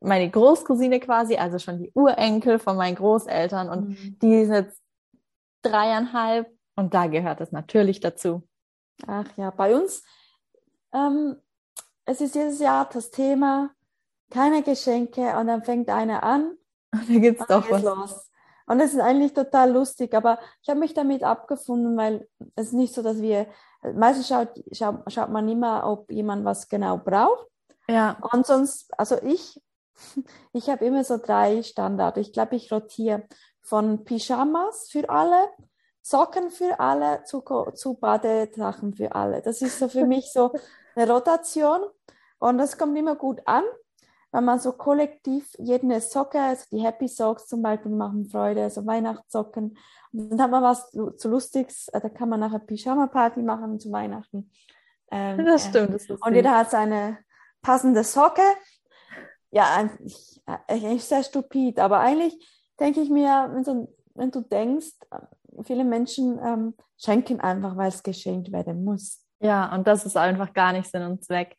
meine 0.00 0.30
Großcousine 0.30 1.00
quasi, 1.00 1.36
also 1.36 1.58
schon 1.58 1.78
die 1.82 1.90
Urenkel 1.94 2.58
von 2.58 2.76
meinen 2.76 2.96
Großeltern. 2.96 3.68
Und 3.70 3.88
Mhm. 3.88 4.18
die 4.20 4.34
ist 4.42 4.50
jetzt 4.50 4.80
dreieinhalb 5.62 6.50
und 6.76 6.94
da 6.94 7.06
gehört 7.06 7.40
es 7.40 7.50
natürlich 7.50 8.00
dazu. 8.00 8.46
Ach 9.06 9.26
ja, 9.36 9.50
bei 9.50 9.74
uns, 9.74 10.02
ähm, 10.92 11.36
es 12.04 12.20
ist 12.20 12.34
jedes 12.34 12.60
Jahr 12.60 12.88
das 12.92 13.10
Thema, 13.10 13.70
keine 14.30 14.62
Geschenke 14.62 15.36
und 15.38 15.46
dann 15.46 15.64
fängt 15.64 15.88
einer 15.88 16.22
an 16.22 16.56
Und 16.92 17.08
da 17.08 17.18
gibt's 17.18 17.40
und 17.40 17.50
dann 17.50 17.62
doch 17.62 17.66
geht's 17.66 17.82
was. 17.84 17.84
los. 17.84 18.30
Und 18.66 18.80
es 18.80 18.94
ist 18.94 19.00
eigentlich 19.00 19.32
total 19.32 19.70
lustig, 19.72 20.12
aber 20.14 20.40
ich 20.62 20.68
habe 20.68 20.80
mich 20.80 20.92
damit 20.92 21.22
abgefunden, 21.22 21.96
weil 21.96 22.28
es 22.56 22.68
ist 22.68 22.72
nicht 22.72 22.94
so, 22.94 23.02
dass 23.02 23.20
wir, 23.22 23.46
meistens 23.94 24.28
schaut, 24.28 24.48
schaut, 24.72 25.12
schaut 25.12 25.30
man 25.30 25.48
immer, 25.48 25.88
ob 25.88 26.10
jemand 26.10 26.44
was 26.44 26.68
genau 26.68 26.98
braucht. 26.98 27.46
Ja, 27.88 28.18
Und 28.32 28.44
sonst, 28.44 28.90
also 28.98 29.22
ich, 29.22 29.62
ich 30.52 30.68
habe 30.68 30.84
immer 30.84 31.04
so 31.04 31.18
drei 31.18 31.62
Standard. 31.62 32.16
Ich 32.16 32.32
glaube, 32.32 32.56
ich 32.56 32.72
rotiere 32.72 33.22
von 33.62 34.04
Pyjamas 34.04 34.88
für 34.90 35.08
alle, 35.08 35.48
Socken 36.02 36.50
für 36.50 36.78
alle, 36.80 37.22
zu, 37.24 37.42
zu 37.74 37.94
Badesachen 37.94 38.94
für 38.94 39.14
alle. 39.14 39.42
Das 39.42 39.62
ist 39.62 39.78
so 39.78 39.88
für 39.88 40.04
mich 40.06 40.32
so 40.32 40.52
eine 40.96 41.10
Rotation 41.10 41.80
und 42.38 42.58
das 42.58 42.78
kommt 42.78 42.96
immer 42.98 43.14
gut 43.16 43.40
an, 43.44 43.64
wenn 44.36 44.44
man 44.44 44.58
so 44.58 44.72
kollektiv 44.72 45.48
jede 45.58 45.98
Socke, 45.98 46.38
also 46.38 46.66
die 46.70 46.84
Happy 46.84 47.08
Socks 47.08 47.46
zum 47.46 47.62
Beispiel 47.62 47.90
machen 47.90 48.26
Freude, 48.26 48.68
so 48.68 48.84
Weihnachtssocken. 48.84 49.78
Und 50.12 50.30
dann 50.30 50.42
hat 50.42 50.50
man 50.50 50.62
was 50.62 50.90
zu, 50.90 51.12
zu 51.12 51.30
Lustiges, 51.30 51.88
äh, 51.88 52.00
da 52.02 52.10
kann 52.10 52.28
man 52.28 52.40
nachher 52.40 52.58
Pyjama-Party 52.58 53.40
machen 53.40 53.80
zu 53.80 53.90
Weihnachten. 53.90 54.50
Ähm, 55.10 55.42
das 55.46 55.64
äh, 55.64 55.68
stimmt. 55.70 55.94
Das 55.94 56.04
ist 56.04 56.22
und 56.22 56.34
jeder 56.34 56.54
hat 56.54 56.70
seine 56.70 57.16
passende 57.62 58.04
Socke. 58.04 58.42
Ja, 59.52 59.74
eigentlich 59.74 60.42
eigentlich 60.44 61.04
sehr 61.04 61.22
stupid, 61.22 61.78
aber 61.78 62.00
eigentlich 62.00 62.36
denke 62.78 63.00
ich 63.00 63.08
mir, 63.08 63.50
wenn 63.54 63.64
du, 63.64 63.88
wenn 64.14 64.30
du 64.30 64.42
denkst, 64.42 64.92
viele 65.62 65.84
Menschen 65.84 66.38
ähm, 66.44 66.74
schenken 66.98 67.40
einfach, 67.40 67.74
weil 67.78 67.88
es 67.88 68.02
geschenkt 68.02 68.52
werden 68.52 68.84
muss. 68.84 69.24
Ja, 69.40 69.74
und 69.74 69.86
das 69.86 70.04
ist 70.04 70.18
einfach 70.18 70.52
gar 70.52 70.74
nicht 70.74 70.90
Sinn 70.90 71.04
und 71.04 71.24
Zweck. 71.24 71.56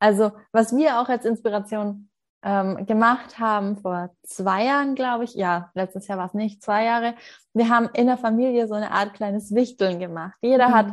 Also, 0.00 0.32
was 0.50 0.76
wir 0.76 1.00
auch 1.00 1.08
als 1.08 1.24
Inspiration 1.24 2.08
ähm, 2.42 2.86
gemacht 2.86 3.38
haben 3.38 3.76
vor 3.76 4.10
zwei 4.22 4.64
Jahren, 4.66 4.94
glaube 4.94 5.24
ich, 5.24 5.34
ja, 5.34 5.70
letztes 5.74 6.06
Jahr 6.06 6.18
war 6.18 6.26
es 6.26 6.34
nicht, 6.34 6.62
zwei 6.62 6.84
Jahre, 6.84 7.14
wir 7.54 7.68
haben 7.70 7.88
in 7.94 8.06
der 8.06 8.18
Familie 8.18 8.68
so 8.68 8.74
eine 8.74 8.90
Art 8.92 9.14
kleines 9.14 9.54
Wichteln 9.54 9.98
gemacht. 9.98 10.34
Jeder 10.42 10.68
Mhm. 10.68 10.74
hat 10.74 10.86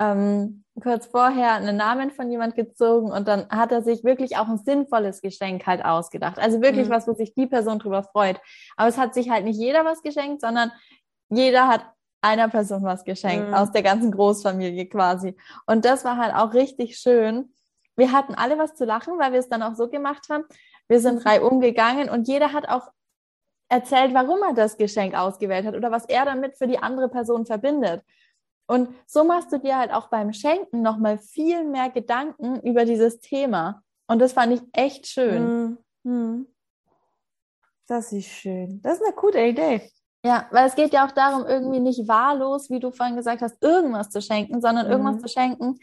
ähm, 0.00 0.64
kurz 0.82 1.06
vorher 1.06 1.54
einen 1.54 1.76
Namen 1.76 2.10
von 2.10 2.30
jemand 2.30 2.54
gezogen 2.56 3.10
und 3.10 3.26
dann 3.26 3.48
hat 3.48 3.72
er 3.72 3.82
sich 3.82 4.04
wirklich 4.04 4.36
auch 4.36 4.48
ein 4.48 4.58
sinnvolles 4.58 5.20
Geschenk 5.22 5.66
halt 5.66 5.84
ausgedacht. 5.84 6.38
Also 6.38 6.60
wirklich 6.60 6.88
Mhm. 6.88 6.92
was, 6.92 7.08
wo 7.08 7.14
sich 7.14 7.34
die 7.34 7.46
Person 7.46 7.78
drüber 7.78 8.02
freut. 8.04 8.40
Aber 8.76 8.88
es 8.88 8.98
hat 8.98 9.14
sich 9.14 9.30
halt 9.30 9.44
nicht 9.44 9.58
jeder 9.58 9.84
was 9.84 10.02
geschenkt, 10.02 10.40
sondern 10.40 10.70
jeder 11.30 11.66
hat 11.68 11.84
einer 12.20 12.48
Person 12.48 12.82
was 12.82 13.04
geschenkt, 13.04 13.48
Mhm. 13.48 13.54
aus 13.54 13.72
der 13.72 13.82
ganzen 13.82 14.10
Großfamilie 14.12 14.86
quasi. 14.88 15.36
Und 15.66 15.84
das 15.84 16.04
war 16.04 16.16
halt 16.16 16.34
auch 16.34 16.52
richtig 16.54 16.96
schön. 16.98 17.54
Wir 17.96 18.12
hatten 18.12 18.34
alle 18.34 18.58
was 18.58 18.74
zu 18.74 18.84
lachen, 18.84 19.18
weil 19.18 19.32
wir 19.32 19.40
es 19.40 19.48
dann 19.48 19.62
auch 19.62 19.74
so 19.74 19.88
gemacht 19.88 20.26
haben. 20.30 20.44
Wir 20.88 21.00
sind 21.00 21.24
reihum 21.24 21.60
gegangen 21.60 22.08
und 22.08 22.26
jeder 22.28 22.52
hat 22.52 22.68
auch 22.68 22.90
erzählt, 23.68 24.14
warum 24.14 24.42
er 24.42 24.54
das 24.54 24.76
Geschenk 24.78 25.14
ausgewählt 25.14 25.66
hat 25.66 25.74
oder 25.74 25.90
was 25.90 26.06
er 26.06 26.24
damit 26.24 26.56
für 26.56 26.66
die 26.66 26.78
andere 26.78 27.08
Person 27.08 27.44
verbindet. 27.44 28.02
Und 28.66 28.88
so 29.06 29.24
machst 29.24 29.52
du 29.52 29.58
dir 29.58 29.78
halt 29.78 29.92
auch 29.92 30.08
beim 30.08 30.32
Schenken 30.32 30.82
nochmal 30.82 31.18
viel 31.18 31.64
mehr 31.64 31.90
Gedanken 31.90 32.60
über 32.60 32.84
dieses 32.84 33.20
Thema. 33.20 33.82
Und 34.06 34.20
das 34.20 34.32
fand 34.32 34.54
ich 34.54 34.62
echt 34.72 35.06
schön. 35.06 35.42
Mhm. 35.44 35.78
Mhm. 36.02 36.46
Das 37.86 38.12
ist 38.12 38.26
schön. 38.28 38.80
Das 38.82 38.94
ist 38.94 39.04
eine 39.04 39.14
gute 39.14 39.40
Idee. 39.40 39.90
Ja, 40.24 40.46
weil 40.50 40.66
es 40.66 40.74
geht 40.74 40.92
ja 40.92 41.06
auch 41.06 41.12
darum, 41.12 41.46
irgendwie 41.46 41.80
nicht 41.80 42.08
wahllos, 42.08 42.68
wie 42.70 42.80
du 42.80 42.90
vorhin 42.90 43.16
gesagt 43.16 43.40
hast, 43.40 43.62
irgendwas 43.62 44.10
zu 44.10 44.20
schenken, 44.20 44.60
sondern 44.60 44.86
Mhm. 44.86 44.92
irgendwas 44.92 45.22
zu 45.22 45.28
schenken, 45.28 45.78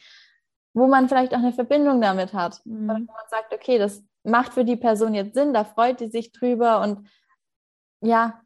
wo 0.73 0.87
man 0.87 1.07
vielleicht 1.07 1.33
auch 1.33 1.39
eine 1.39 1.53
Verbindung 1.53 2.01
damit 2.01 2.33
hat. 2.33 2.61
Mhm. 2.65 2.89
Oder 2.89 2.99
wo 2.99 3.13
man 3.13 3.29
sagt, 3.29 3.53
okay, 3.53 3.77
das 3.77 4.03
macht 4.25 4.53
für 4.53 4.65
die 4.65 4.75
Person 4.75 5.13
jetzt 5.13 5.35
Sinn, 5.35 5.53
da 5.53 5.63
freut 5.63 5.99
die 5.99 6.09
sich 6.09 6.31
drüber 6.31 6.81
und 6.81 7.07
ja, 8.01 8.41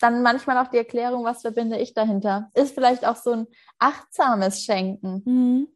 dann 0.00 0.22
manchmal 0.22 0.58
auch 0.58 0.68
die 0.68 0.76
Erklärung, 0.78 1.24
was 1.24 1.42
verbinde 1.42 1.78
ich 1.78 1.94
dahinter. 1.94 2.50
Ist 2.54 2.74
vielleicht 2.74 3.04
auch 3.04 3.16
so 3.16 3.32
ein 3.32 3.46
achtsames 3.78 4.64
Schenken. 4.64 5.22
Mhm. 5.24 5.68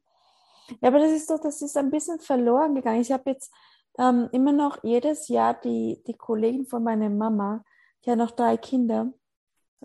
Ja, 0.80 0.88
aber 0.88 1.00
das 1.00 1.10
ist 1.12 1.28
doch, 1.30 1.40
das 1.40 1.60
ist 1.60 1.76
ein 1.76 1.90
bisschen 1.90 2.20
verloren 2.20 2.74
gegangen. 2.74 3.00
Ich 3.00 3.12
habe 3.12 3.30
jetzt 3.30 3.52
ähm, 3.98 4.28
immer 4.32 4.52
noch 4.52 4.82
jedes 4.84 5.28
Jahr 5.28 5.54
die, 5.54 6.02
die 6.06 6.14
Kollegen 6.14 6.66
von 6.66 6.82
meiner 6.82 7.10
Mama, 7.10 7.64
die 8.04 8.10
hat 8.10 8.18
noch 8.18 8.30
drei 8.30 8.56
Kinder, 8.56 9.12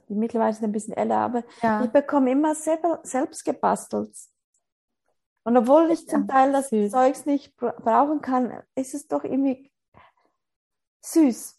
die 0.08 0.16
mittlerweile 0.16 0.54
sind 0.54 0.66
ein 0.66 0.72
bisschen 0.72 0.94
älter, 0.94 1.18
aber 1.18 1.40
ich 1.40 1.64
Ja, 1.64 1.86
bekomme 1.92 2.32
immer 2.32 2.56
selber, 2.56 3.00
selbst 3.04 3.44
gebastelt. 3.44 4.16
Und 5.48 5.56
obwohl 5.56 5.90
ich 5.92 6.06
zum 6.10 6.28
Ja, 6.28 6.34
Teil 6.34 6.52
das 6.52 6.70
süß. 6.70 6.92
Zeugs 6.92 7.26
nicht 7.26 7.56
bra- 7.56 7.72
brauchen 7.80 8.20
kann, 8.20 8.52
ist 8.76 8.94
es 8.94 9.08
doch 9.08 9.24
irgendwie 9.24 9.72
süß. 11.06 11.58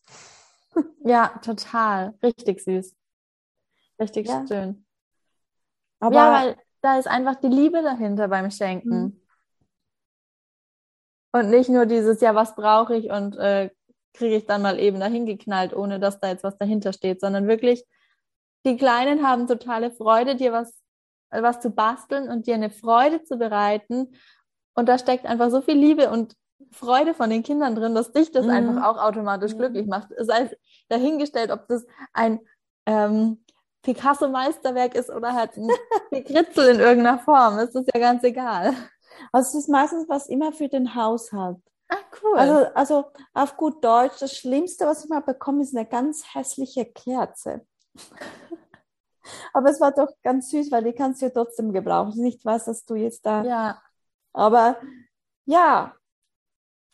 ja, 1.04 1.28
total. 1.42 2.14
Richtig 2.22 2.62
süß. 2.62 2.94
Richtig 3.98 4.28
Ja. 4.28 4.46
schön. 4.46 4.84
Aber 6.00 6.16
ja, 6.16 6.32
weil 6.32 6.56
da 6.82 6.98
ist 6.98 7.08
einfach 7.08 7.36
die 7.36 7.48
Liebe 7.48 7.82
dahinter 7.82 8.28
beim 8.28 8.46
Mhm. 8.46 8.50
Schenken. 8.50 9.20
Und 11.32 11.50
nicht 11.50 11.70
nur 11.70 11.86
dieses, 11.86 12.20
ja, 12.20 12.34
was 12.34 12.54
brauche 12.54 12.94
ich 12.96 13.10
und 13.10 13.36
äh, 13.36 13.70
kriege 14.14 14.36
ich 14.36 14.46
dann 14.46 14.62
mal 14.62 14.78
eben 14.78 15.00
dahin 15.00 15.26
geknallt, 15.26 15.74
ohne 15.74 15.98
dass 15.98 16.20
da 16.20 16.28
jetzt 16.28 16.44
was 16.44 16.58
dahinter 16.58 16.92
steht, 16.92 17.20
sondern 17.20 17.48
wirklich, 17.48 17.84
die 18.66 18.76
Kleinen 18.76 19.26
haben 19.26 19.46
totale 19.46 19.90
Freude, 19.92 20.36
dir 20.36 20.52
was, 20.52 20.74
was 21.30 21.60
zu 21.60 21.70
basteln 21.70 22.28
und 22.28 22.46
dir 22.46 22.54
eine 22.54 22.70
Freude 22.70 23.22
zu 23.24 23.36
bereiten. 23.38 24.14
Und 24.74 24.88
da 24.88 24.98
steckt 24.98 25.26
einfach 25.26 25.50
so 25.50 25.60
viel 25.60 25.76
Liebe 25.76 26.10
und 26.10 26.34
Freude 26.72 27.14
von 27.14 27.30
den 27.30 27.42
Kindern 27.42 27.74
drin, 27.74 27.94
dass 27.94 28.12
dich 28.12 28.30
das 28.32 28.46
Mhm. 28.46 28.52
einfach 28.52 28.84
auch 28.84 28.98
automatisch 29.02 29.54
Mhm. 29.54 29.58
glücklich 29.58 29.86
macht. 29.86 30.08
Sei 30.18 30.42
es 30.44 30.56
dahingestellt, 30.88 31.50
ob 31.50 31.66
das 31.68 31.86
ein 32.12 32.40
ähm, 32.86 33.44
Picasso-Meisterwerk 33.82 34.94
ist 34.94 35.10
oder 35.10 35.34
halt 35.34 35.56
ein 35.56 35.68
Gekritzel 36.10 36.68
in 36.74 36.80
irgendeiner 36.80 37.18
Form, 37.18 37.58
ist 37.58 37.74
das 37.74 37.84
ja 37.94 38.00
ganz 38.00 38.22
egal. 38.24 38.74
also 39.32 39.48
es 39.58 39.64
ist 39.64 39.68
meistens 39.68 40.08
was 40.08 40.28
immer 40.28 40.52
für 40.52 40.68
den 40.68 40.94
Haushalt. 40.94 41.58
Ah, 41.90 41.96
cool. 42.22 42.38
Also, 42.38 42.54
also 42.74 43.04
auf 43.34 43.56
gut 43.56 43.82
Deutsch, 43.84 44.18
das 44.20 44.36
Schlimmste, 44.36 44.84
was 44.86 45.04
ich 45.04 45.10
mal 45.10 45.20
bekomme, 45.20 45.62
ist 45.62 45.74
eine 45.76 45.86
ganz 45.86 46.34
hässliche 46.34 46.84
Kerze. 46.86 47.66
Aber 49.52 49.70
es 49.70 49.80
war 49.80 49.92
doch 49.92 50.08
ganz 50.22 50.50
süß, 50.50 50.70
weil 50.70 50.84
die 50.84 50.92
kannst 50.92 51.20
du 51.22 51.26
ja 51.26 51.32
trotzdem 51.32 51.72
gebrauchen. 51.72 52.22
Nicht 52.22 52.44
was, 52.44 52.64
dass 52.66 52.84
du 52.84 52.94
jetzt 52.94 53.24
da. 53.26 53.44
ja, 53.44 53.80
Aber 54.32 54.76
ja, 55.46 55.94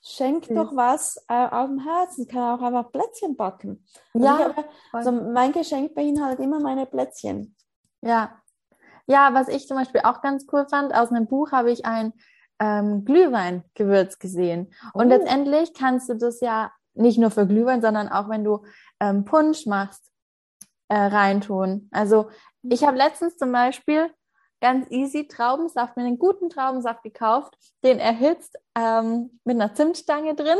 schenk 0.03 0.47
Süß. 0.47 0.55
doch 0.57 0.77
was 0.77 1.17
äh, 1.29 1.47
auf 1.49 1.69
dem 1.69 1.81
Herzen. 1.81 2.29
Kann 2.29 2.59
auch 2.59 2.63
einfach 2.63 2.93
Plätzchen 2.93 3.37
backen. 3.37 3.87
Also 4.15 4.27
Ja, 4.27 4.39
habe, 4.39 4.65
also 4.93 5.13
mein 5.13 5.53
Geschenk 5.53 5.95
beinhaltet 5.95 6.41
immer 6.45 6.61
meine 6.61 6.87
Plätzchen. 6.87 7.55
Ja. 8.03 8.39
Ja, 9.07 9.35
was 9.35 9.49
ich 9.49 9.67
zum 9.67 9.77
Beispiel 9.77 10.01
auch 10.05 10.23
ganz 10.23 10.47
cool 10.53 10.67
fand, 10.69 10.95
aus 10.95 11.11
einem 11.11 11.27
Buch 11.27 11.53
habe 11.53 11.71
ich 11.71 11.85
ein 11.85 12.13
ähm, 12.59 13.05
Glühweingewürz 13.05 14.19
gesehen. 14.19 14.73
Und 14.95 15.07
Oh. 15.07 15.09
letztendlich 15.09 15.75
kannst 15.75 16.09
du 16.09 16.15
das 16.15 16.41
ja 16.41 16.71
nicht 16.95 17.19
nur 17.19 17.31
für 17.31 17.47
Glühwein, 17.47 17.83
sondern 17.83 18.09
auch 18.09 18.29
wenn 18.31 18.45
du 18.45 18.65
ähm, 19.01 19.25
Punsch 19.25 19.67
machst, 19.67 20.11
äh, 20.89 20.97
reintun. 20.97 21.89
Also 21.93 22.29
ich 22.63 22.85
habe 22.85 22.97
letztens 22.97 23.37
zum 23.37 23.53
Beispiel 23.53 24.11
ganz 24.61 24.91
easy 24.91 25.27
Traubensaft, 25.29 25.97
mir 25.97 26.05
einen 26.05 26.19
guten 26.19 26.49
Traubensaft 26.49 27.03
gekauft, 27.03 27.55
den 27.85 27.99
erhitzt 27.99 28.57
ähm, 28.75 29.39
mit 29.45 29.57
einer 29.57 29.75
Zimtstange 29.75 30.35
drin 30.35 30.57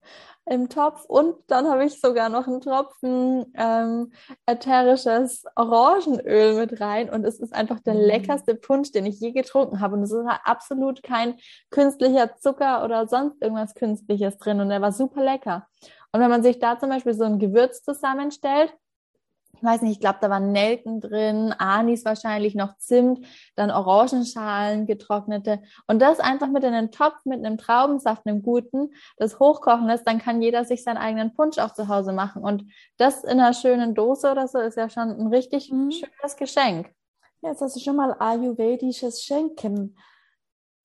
im 0.46 0.68
Topf 0.68 1.04
und 1.06 1.34
dann 1.48 1.68
habe 1.68 1.84
ich 1.84 2.00
sogar 2.00 2.28
noch 2.28 2.46
einen 2.46 2.60
Tropfen 2.60 3.52
ähm, 3.56 4.12
ätherisches 4.46 5.44
Orangenöl 5.56 6.54
mit 6.54 6.80
rein 6.80 7.10
und 7.10 7.24
es 7.24 7.40
ist 7.40 7.52
einfach 7.52 7.80
der 7.80 7.94
Mm. 7.94 8.06
leckerste 8.06 8.54
Punsch, 8.54 8.92
den 8.92 9.06
ich 9.06 9.18
je 9.20 9.32
getrunken 9.32 9.80
habe 9.80 9.96
und 9.96 10.04
es 10.04 10.12
ist 10.12 10.26
halt 10.26 10.40
absolut 10.44 11.02
kein 11.02 11.34
künstlicher 11.70 12.36
Zucker 12.36 12.84
oder 12.84 13.08
sonst 13.08 13.42
irgendwas 13.42 13.74
Künstliches 13.74 14.38
drin 14.38 14.60
und 14.60 14.68
der 14.68 14.80
war 14.80 14.92
super 14.92 15.22
lecker. 15.22 15.66
Und 16.12 16.20
wenn 16.20 16.30
man 16.30 16.42
sich 16.42 16.58
da 16.58 16.78
zum 16.78 16.88
Beispiel 16.90 17.14
so 17.14 17.24
ein 17.24 17.38
Gewürz 17.38 17.82
zusammenstellt, 17.82 18.72
ich 19.58 19.64
weiß 19.64 19.82
nicht, 19.82 19.92
ich 19.92 20.00
glaube, 20.00 20.18
da 20.20 20.30
waren 20.30 20.52
Nelken 20.52 21.00
drin, 21.00 21.52
Anis 21.58 22.04
wahrscheinlich, 22.04 22.54
noch 22.54 22.76
Zimt, 22.78 23.26
dann 23.56 23.70
Orangenschalen, 23.70 24.86
getrocknete. 24.86 25.60
Und 25.86 26.00
das 26.00 26.20
einfach 26.20 26.48
mit 26.48 26.62
in 26.64 26.74
einen 26.74 26.92
Topf 26.92 27.24
mit 27.24 27.44
einem 27.44 27.58
Traubensaft, 27.58 28.26
einem 28.26 28.42
guten, 28.42 28.92
das 29.16 29.40
hochkochen 29.40 29.86
lässt, 29.86 30.06
dann 30.06 30.18
kann 30.18 30.40
jeder 30.40 30.64
sich 30.64 30.84
seinen 30.84 30.96
eigenen 30.98 31.34
Punsch 31.34 31.58
auch 31.58 31.72
zu 31.74 31.88
Hause 31.88 32.12
machen. 32.12 32.42
Und 32.42 32.64
das 32.96 33.24
in 33.24 33.40
einer 33.40 33.52
schönen 33.52 33.94
Dose 33.94 34.30
oder 34.30 34.46
so 34.46 34.58
ist 34.58 34.76
ja 34.76 34.88
schon 34.88 35.10
ein 35.10 35.26
richtig 35.26 35.70
Mhm. 35.72 35.90
schönes 35.90 36.36
Geschenk. 36.36 36.90
Jetzt 37.42 37.60
hast 37.60 37.76
du 37.76 37.80
schon 37.80 37.96
mal 37.96 38.14
ayurvedisches 38.18 39.22
Schenken 39.22 39.96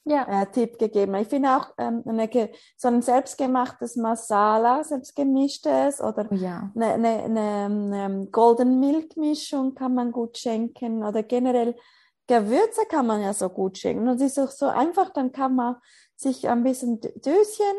Ja. 0.05 0.41
äh, 0.41 0.45
Tipp 0.51 0.77
gegeben. 0.79 1.15
Ich 1.15 1.27
finde 1.29 1.49
auch 1.55 1.73
ähm, 1.77 2.03
eine, 2.05 2.29
so 2.75 2.87
ein 2.89 3.01
selbstgemachtes 3.01 3.95
Masala, 3.95 4.83
selbstgemischtes 4.83 6.01
oder 6.01 6.27
Oh 6.29 6.35
ja. 6.35 6.71
eine, 6.75 6.93
eine, 6.93 7.09
eine, 7.23 7.39
eine 8.03 8.27
Golden 8.29 8.79
Milk 8.79 9.15
Mischung 9.17 9.75
kann 9.75 9.93
man 9.95 10.11
gut 10.11 10.37
schenken 10.37 11.03
oder 11.03 11.23
generell 11.23 11.75
Gewürze 12.27 12.85
kann 12.89 13.07
man 13.07 13.21
ja 13.21 13.33
so 13.33 13.49
gut 13.49 13.77
schenken. 13.77 14.07
Und 14.07 14.15
es 14.21 14.37
ist 14.37 14.39
auch 14.39 14.51
so 14.51 14.67
einfach, 14.67 15.09
dann 15.09 15.31
kann 15.31 15.55
man 15.55 15.75
sich 16.15 16.47
ein 16.47 16.63
bisschen 16.63 16.99
Dö- 17.01 17.21
Döschen, 17.21 17.75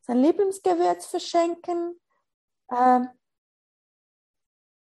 sein 0.00 0.18
Lieblingsgewürz 0.18 1.06
verschenken. 1.06 2.00
Ähm, 2.70 3.08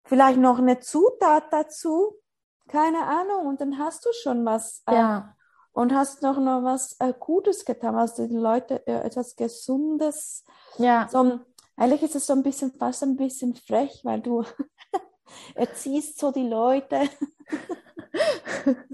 vielleicht 0.04 0.38
noch 0.38 0.58
eine 0.58 0.80
Zutat 0.80 1.52
dazu, 1.52 2.16
keine 2.68 3.04
Ahnung, 3.06 3.46
und 3.46 3.60
dann 3.60 3.78
hast 3.78 4.04
du 4.04 4.08
schon 4.22 4.44
was. 4.44 4.82
äh, 4.86 4.94
Ja. 4.94 5.36
Und 5.76 5.94
hast 5.94 6.22
noch, 6.22 6.38
noch 6.38 6.62
was 6.64 6.96
äh, 7.00 7.12
Gutes 7.20 7.66
getan, 7.66 7.96
hast 7.96 8.16
den 8.16 8.30
Leuten 8.30 8.78
äh, 8.86 9.00
etwas 9.02 9.36
Gesundes. 9.36 10.42
Ja. 10.78 11.06
So, 11.12 11.40
eigentlich 11.76 12.02
ist 12.02 12.16
es 12.16 12.26
so 12.26 12.32
ein 12.32 12.42
bisschen, 12.42 12.72
fast 12.72 13.02
ein 13.02 13.14
bisschen 13.14 13.54
frech, 13.54 14.00
weil 14.02 14.22
du 14.22 14.42
erziehst 15.54 16.18
so 16.18 16.32
die 16.32 16.48
Leute. 16.48 17.02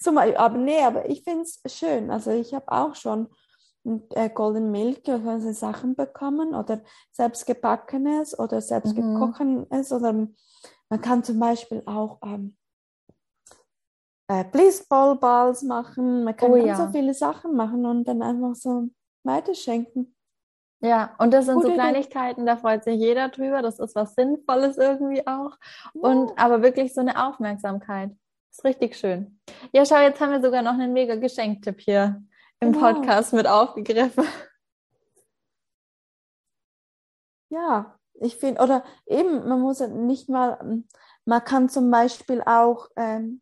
so 0.00 0.10
mal, 0.10 0.36
aber 0.36 0.58
nee, 0.58 0.82
aber 0.82 1.08
ich 1.08 1.22
finde 1.22 1.42
es 1.44 1.60
schön. 1.72 2.10
Also 2.10 2.32
ich 2.32 2.52
habe 2.52 2.66
auch 2.72 2.96
schon 2.96 3.28
äh, 4.14 4.28
Golden 4.28 4.72
Milk 4.72 5.06
oder 5.06 5.38
solche 5.40 5.54
Sachen 5.54 5.94
bekommen 5.94 6.52
oder 6.52 6.82
selbst 7.12 7.46
gebackenes 7.46 8.36
oder 8.36 8.60
selbst 8.60 8.96
Mhm. 8.96 9.14
gekochenes 9.14 9.92
oder 9.92 10.12
man 10.88 11.00
kann 11.00 11.22
zum 11.22 11.38
Beispiel 11.38 11.84
auch 11.86 12.18
ähm, 12.24 12.56
äh, 14.30 14.44
Blissball 14.44 15.16
Balls 15.16 15.62
machen. 15.62 16.22
Man 16.24 16.36
kann 16.36 16.52
Oh 16.52 16.54
ganz 16.54 16.66
ja. 16.66 16.76
so 16.76 16.92
viele 16.92 17.14
Sachen 17.14 17.56
machen 17.56 17.84
und 17.84 18.04
dann 18.06 18.22
einfach 18.22 18.54
so 18.54 18.88
weiterschenken. 19.24 20.14
Ja, 20.82 21.14
und 21.18 21.32
das 21.34 21.46
sind 21.46 21.54
so 21.56 21.62
Gute 21.62 21.72
Idee. 21.74 21.80
Kleinigkeiten, 21.80 22.46
da 22.46 22.56
freut 22.56 22.84
sich 22.84 22.94
jeder 22.98 23.28
drüber. 23.28 23.60
Das 23.60 23.80
ist 23.80 23.94
was 23.96 24.14
Sinnvolles 24.14 24.78
irgendwie 24.78 25.26
auch. 25.26 25.58
Und 25.94 26.28
Ja. 26.30 26.34
aber 26.36 26.62
wirklich 26.62 26.94
so 26.94 27.00
eine 27.00 27.26
Aufmerksamkeit. 27.26 28.12
Ist 28.50 28.64
richtig 28.64 28.96
schön. 28.96 29.40
Ja, 29.72 29.84
schau, 29.84 29.98
jetzt 29.98 30.20
haben 30.20 30.30
wir 30.32 30.40
sogar 30.40 30.62
noch 30.62 30.72
einen 30.72 30.92
mega 30.92 31.16
Geschenktipp 31.16 31.80
hier 31.80 32.22
im 32.60 32.72
Genau. 32.72 32.92
Podcast 32.94 33.32
mit 33.32 33.46
aufgegriffen. 33.48 34.24
Ja, 37.48 37.98
ich 38.14 38.36
finde, 38.36 38.62
oder 38.62 38.84
eben, 39.06 39.48
man 39.48 39.60
muss 39.60 39.80
ja 39.80 39.88
nicht 39.88 40.28
mal, 40.28 40.82
man 41.24 41.44
kann 41.44 41.68
zum 41.68 41.90
Beispiel 41.90 42.42
auch 42.46 42.88
ähm, 42.96 43.40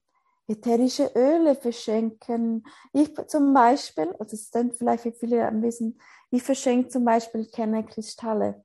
ätherische 0.48 1.12
Öle 1.14 1.54
verschenken. 1.54 2.64
Ich 2.92 3.14
zum 3.26 3.52
Beispiel, 3.52 4.08
also 4.12 4.24
das 4.24 4.32
ist 4.32 4.54
dann 4.54 4.72
vielleicht 4.72 5.02
für 5.02 5.12
viele 5.12 5.46
ein 5.46 5.60
bisschen, 5.60 6.00
ich 6.30 6.42
verschenke 6.42 6.88
zum 6.88 7.04
Beispiel 7.04 7.46
keine 7.50 7.84
Kristalle. 7.84 8.64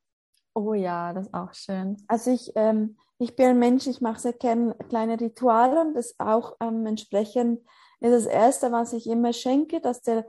Oh 0.56 0.74
ja, 0.74 1.14
das 1.14 1.28
ist 1.28 1.34
auch 1.34 1.54
schön. 1.54 1.98
Also 2.08 2.32
ich, 2.32 2.52
ähm, 2.56 2.98
ich 3.18 3.36
bin 3.36 3.48
ein 3.48 3.60
Mensch, 3.60 3.88
ich 3.88 4.02
mache 4.02 4.20
sehr 4.20 4.34
gerne 4.34 4.76
kleine 4.88 5.20
Rituale 5.20 5.82
und 5.82 5.94
das 5.96 6.16
auch 6.20 6.56
ähm, 6.62 6.86
entsprechend 6.86 7.62
ist 8.00 8.12
das 8.12 8.26
Erste, 8.26 8.72
was 8.72 8.94
ich 8.94 9.08
immer 9.08 9.34
schenke, 9.34 9.82
dass, 9.82 10.02
der, 10.02 10.26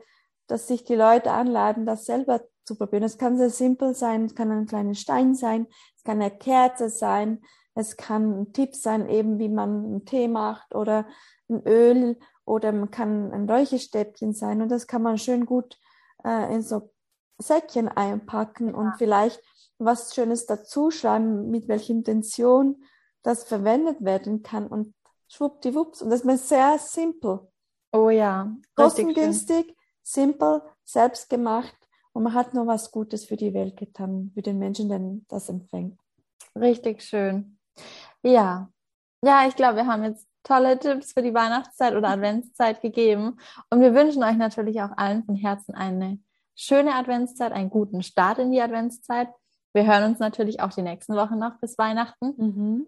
dass 0.46 0.66
sich 0.66 0.84
die 0.84 0.94
Leute 0.94 1.30
anladen, 1.30 1.86
das 1.86 2.06
selber 2.06 2.42
zu 2.64 2.76
probieren. 2.76 3.02
Es 3.02 3.18
kann 3.18 3.36
sehr 3.36 3.50
simpel 3.50 3.94
sein, 3.94 4.24
es 4.24 4.34
kann 4.34 4.50
ein 4.50 4.66
kleiner 4.66 4.94
Stein 4.94 5.34
sein, 5.34 5.66
es 5.96 6.04
kann 6.04 6.20
eine 6.22 6.30
Kerze 6.30 6.88
sein, 6.88 7.42
es 7.74 7.96
kann 7.96 8.40
ein 8.40 8.52
Tipp 8.52 8.74
sein, 8.74 9.08
eben 9.08 9.38
wie 9.38 9.48
man 9.48 9.84
einen 9.84 10.04
Tee 10.04 10.28
macht 10.28 10.74
oder 10.74 11.06
ein 11.48 11.62
Öl 11.66 12.18
oder 12.44 12.72
man 12.72 12.90
kann 12.90 13.32
ein 13.32 13.48
Räucherstäbchen 13.48 14.34
sein 14.34 14.62
und 14.62 14.68
das 14.68 14.86
kann 14.86 15.02
man 15.02 15.18
schön 15.18 15.46
gut 15.46 15.78
äh, 16.24 16.54
in 16.54 16.62
so 16.62 16.92
Säckchen 17.38 17.88
einpacken 17.88 18.74
und 18.74 18.94
vielleicht 18.96 19.42
was 19.78 20.14
Schönes 20.14 20.46
dazuschreiben, 20.46 21.50
mit 21.50 21.68
welcher 21.68 21.92
Intention 21.92 22.84
das 23.22 23.44
verwendet 23.44 24.04
werden 24.04 24.42
kann 24.42 24.66
und 24.66 24.94
schwuppdiwupps. 25.28 26.02
Und 26.02 26.10
das 26.10 26.22
ist 26.22 26.48
sehr 26.48 26.78
simpel. 26.78 27.48
Oh 27.92 28.10
ja. 28.10 28.54
Kostengünstig, 28.76 29.76
simpel, 30.02 30.62
selbstgemacht 30.84 31.76
und 32.12 32.24
man 32.24 32.34
hat 32.34 32.54
nur 32.54 32.66
was 32.66 32.90
Gutes 32.90 33.24
für 33.24 33.36
die 33.36 33.54
Welt 33.54 33.76
getan, 33.76 34.30
für 34.34 34.42
den 34.42 34.58
Menschen, 34.58 34.88
der 34.88 35.00
das 35.28 35.48
empfängt. 35.48 35.98
Richtig 36.54 37.02
schön. 37.02 37.58
Ja. 38.22 38.70
Ja, 39.24 39.46
ich 39.48 39.56
glaube, 39.56 39.76
wir 39.76 39.86
haben 39.86 40.04
jetzt 40.04 40.26
tolle 40.44 40.78
Tipps 40.78 41.12
für 41.12 41.22
die 41.22 41.34
Weihnachtszeit 41.34 41.94
oder 41.94 42.10
Adventszeit 42.10 42.80
gegeben. 42.80 43.38
Und 43.70 43.80
wir 43.80 43.94
wünschen 43.94 44.22
euch 44.22 44.36
natürlich 44.36 44.80
auch 44.80 44.96
allen 44.96 45.24
von 45.24 45.34
Herzen 45.34 45.74
eine 45.74 46.20
schöne 46.54 46.94
Adventszeit, 46.94 47.52
einen 47.52 47.70
guten 47.70 48.02
Start 48.02 48.38
in 48.38 48.52
die 48.52 48.60
Adventszeit. 48.60 49.28
Wir 49.72 49.86
hören 49.86 50.04
uns 50.04 50.20
natürlich 50.20 50.60
auch 50.60 50.70
die 50.70 50.82
nächsten 50.82 51.16
Wochen 51.16 51.38
noch 51.38 51.58
bis 51.60 51.76
Weihnachten. 51.78 52.34
Mhm. 52.36 52.86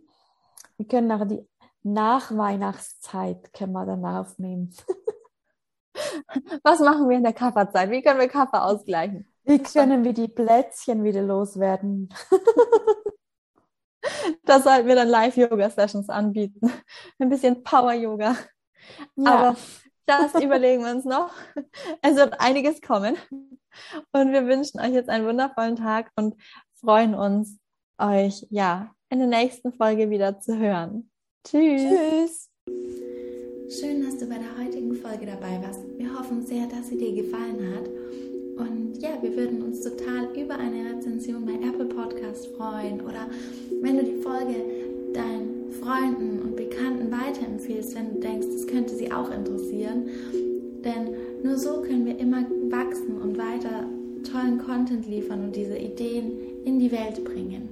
Wir 0.76 0.86
können 0.86 1.08
nachher 1.08 1.26
die 1.26 1.48
Nachweihnachtszeit 1.82 3.52
können 3.52 3.72
wir 3.72 3.86
dann 3.86 4.04
aufnehmen. 4.04 4.74
Was 6.62 6.80
machen 6.80 7.08
wir 7.08 7.16
in 7.16 7.22
der 7.22 7.32
Kafferzeit? 7.32 7.90
Wie 7.90 8.02
können 8.02 8.20
wir 8.20 8.28
Kaffer 8.28 8.64
ausgleichen? 8.64 9.26
Wie 9.44 9.62
können 9.62 10.04
wir 10.04 10.12
die 10.12 10.28
Plätzchen 10.28 11.04
wieder 11.04 11.22
loswerden? 11.22 12.08
Da 14.46 14.60
sollten 14.60 14.86
wir 14.86 14.94
dann 14.94 15.08
Live-Yoga-Sessions 15.08 16.08
anbieten. 16.08 16.72
Ein 17.18 17.28
bisschen 17.28 17.62
Power-Yoga. 17.62 18.36
Ja. 19.16 19.24
Aber 19.26 19.56
das 20.06 20.34
überlegen 20.42 20.84
wir 20.84 20.92
uns 20.92 21.04
noch. 21.04 21.32
Es 22.00 22.16
wird 22.16 22.40
einiges 22.40 22.80
kommen. 22.80 23.16
Und 24.12 24.32
wir 24.32 24.46
wünschen 24.46 24.80
euch 24.80 24.92
jetzt 24.92 25.10
einen 25.10 25.26
wundervollen 25.26 25.76
Tag 25.76 26.10
und 26.16 26.34
freuen 26.80 27.14
uns, 27.14 27.58
euch 27.98 28.46
ja 28.50 28.90
in 29.10 29.18
der 29.18 29.28
nächsten 29.28 29.72
Folge 29.72 30.10
wieder 30.10 30.40
zu 30.40 30.56
hören. 30.56 31.10
Tschüss. 31.44 31.82
Tschüss. 31.82 32.50
Schön, 33.68 34.04
dass 34.04 34.16
du 34.16 34.26
bei 34.26 34.38
der 34.38 34.56
heutigen 34.56 34.94
Folge 34.94 35.26
dabei 35.26 35.60
warst. 35.62 35.80
Wir 35.98 36.16
hoffen 36.16 36.46
sehr, 36.46 36.66
dass 36.66 36.88
sie 36.88 36.96
dir 36.96 37.22
gefallen 37.22 37.74
hat. 37.74 37.88
Ja, 39.06 39.22
wir 39.22 39.36
würden 39.36 39.62
uns 39.62 39.82
total 39.82 40.26
über 40.36 40.58
eine 40.58 40.96
Rezension 40.96 41.46
bei 41.46 41.52
Apple 41.52 41.84
Podcast 41.84 42.48
freuen 42.56 43.00
oder 43.00 43.28
wenn 43.80 43.98
du 43.98 44.02
die 44.02 44.20
Folge 44.20 44.56
deinen 45.14 45.70
Freunden 45.80 46.42
und 46.42 46.56
Bekannten 46.56 47.12
weiterempfiehlst, 47.12 47.94
wenn 47.94 48.14
du 48.14 48.20
denkst, 48.20 48.48
das 48.52 48.66
könnte 48.66 48.96
sie 48.96 49.12
auch 49.12 49.30
interessieren. 49.30 50.08
Denn 50.84 51.14
nur 51.44 51.56
so 51.56 51.82
können 51.82 52.04
wir 52.04 52.18
immer 52.18 52.46
wachsen 52.68 53.22
und 53.22 53.38
weiter 53.38 53.86
tollen 54.28 54.58
Content 54.58 55.06
liefern 55.06 55.44
und 55.44 55.54
diese 55.54 55.78
Ideen 55.78 56.32
in 56.64 56.80
die 56.80 56.90
Welt 56.90 57.22
bringen. 57.22 57.68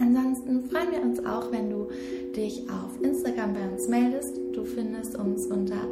Ansonsten 0.00 0.64
freuen 0.68 0.90
wir 0.90 1.02
uns 1.02 1.24
auch, 1.24 1.52
wenn 1.52 1.70
du 1.70 1.86
dich 2.34 2.62
auf 2.68 3.00
Instagram 3.00 3.54
bei 3.54 3.68
uns 3.70 3.86
meldest. 3.86 4.36
Du 4.52 4.64
findest 4.64 5.16
uns 5.16 5.46
unter 5.46 5.86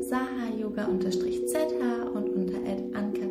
sahayoga-zh 0.00 0.88
und 2.14 2.28
unter 2.28 2.58
ankatrin-kret. 2.92 3.21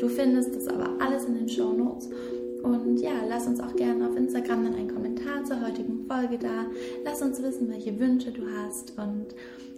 Du 0.00 0.08
findest 0.08 0.56
das 0.56 0.66
aber 0.66 0.88
alles 0.98 1.26
in 1.26 1.34
den 1.34 1.48
Show 1.48 1.72
Notes. 1.72 2.08
Und 2.62 2.98
ja, 2.98 3.12
lass 3.28 3.46
uns 3.46 3.60
auch 3.60 3.76
gerne 3.76 4.08
auf 4.08 4.16
Instagram 4.16 4.64
dann 4.64 4.74
einen 4.74 4.92
Kommentar 4.92 5.44
zur 5.44 5.60
heutigen 5.64 6.06
Folge 6.06 6.38
da. 6.38 6.66
Lass 7.04 7.22
uns 7.22 7.42
wissen, 7.42 7.68
welche 7.70 7.98
Wünsche 7.98 8.32
du 8.32 8.42
hast. 8.58 8.98
Und 8.98 9.26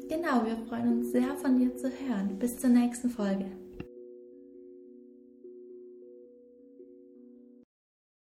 genau, 0.08 0.44
wir 0.44 0.56
freuen 0.68 0.98
uns 0.98 1.12
sehr 1.12 1.34
von 1.36 1.58
dir 1.58 1.76
zu 1.76 1.88
hören. 1.88 2.38
Bis 2.38 2.56
zur 2.58 2.70
nächsten 2.70 3.10
Folge. 3.10 3.46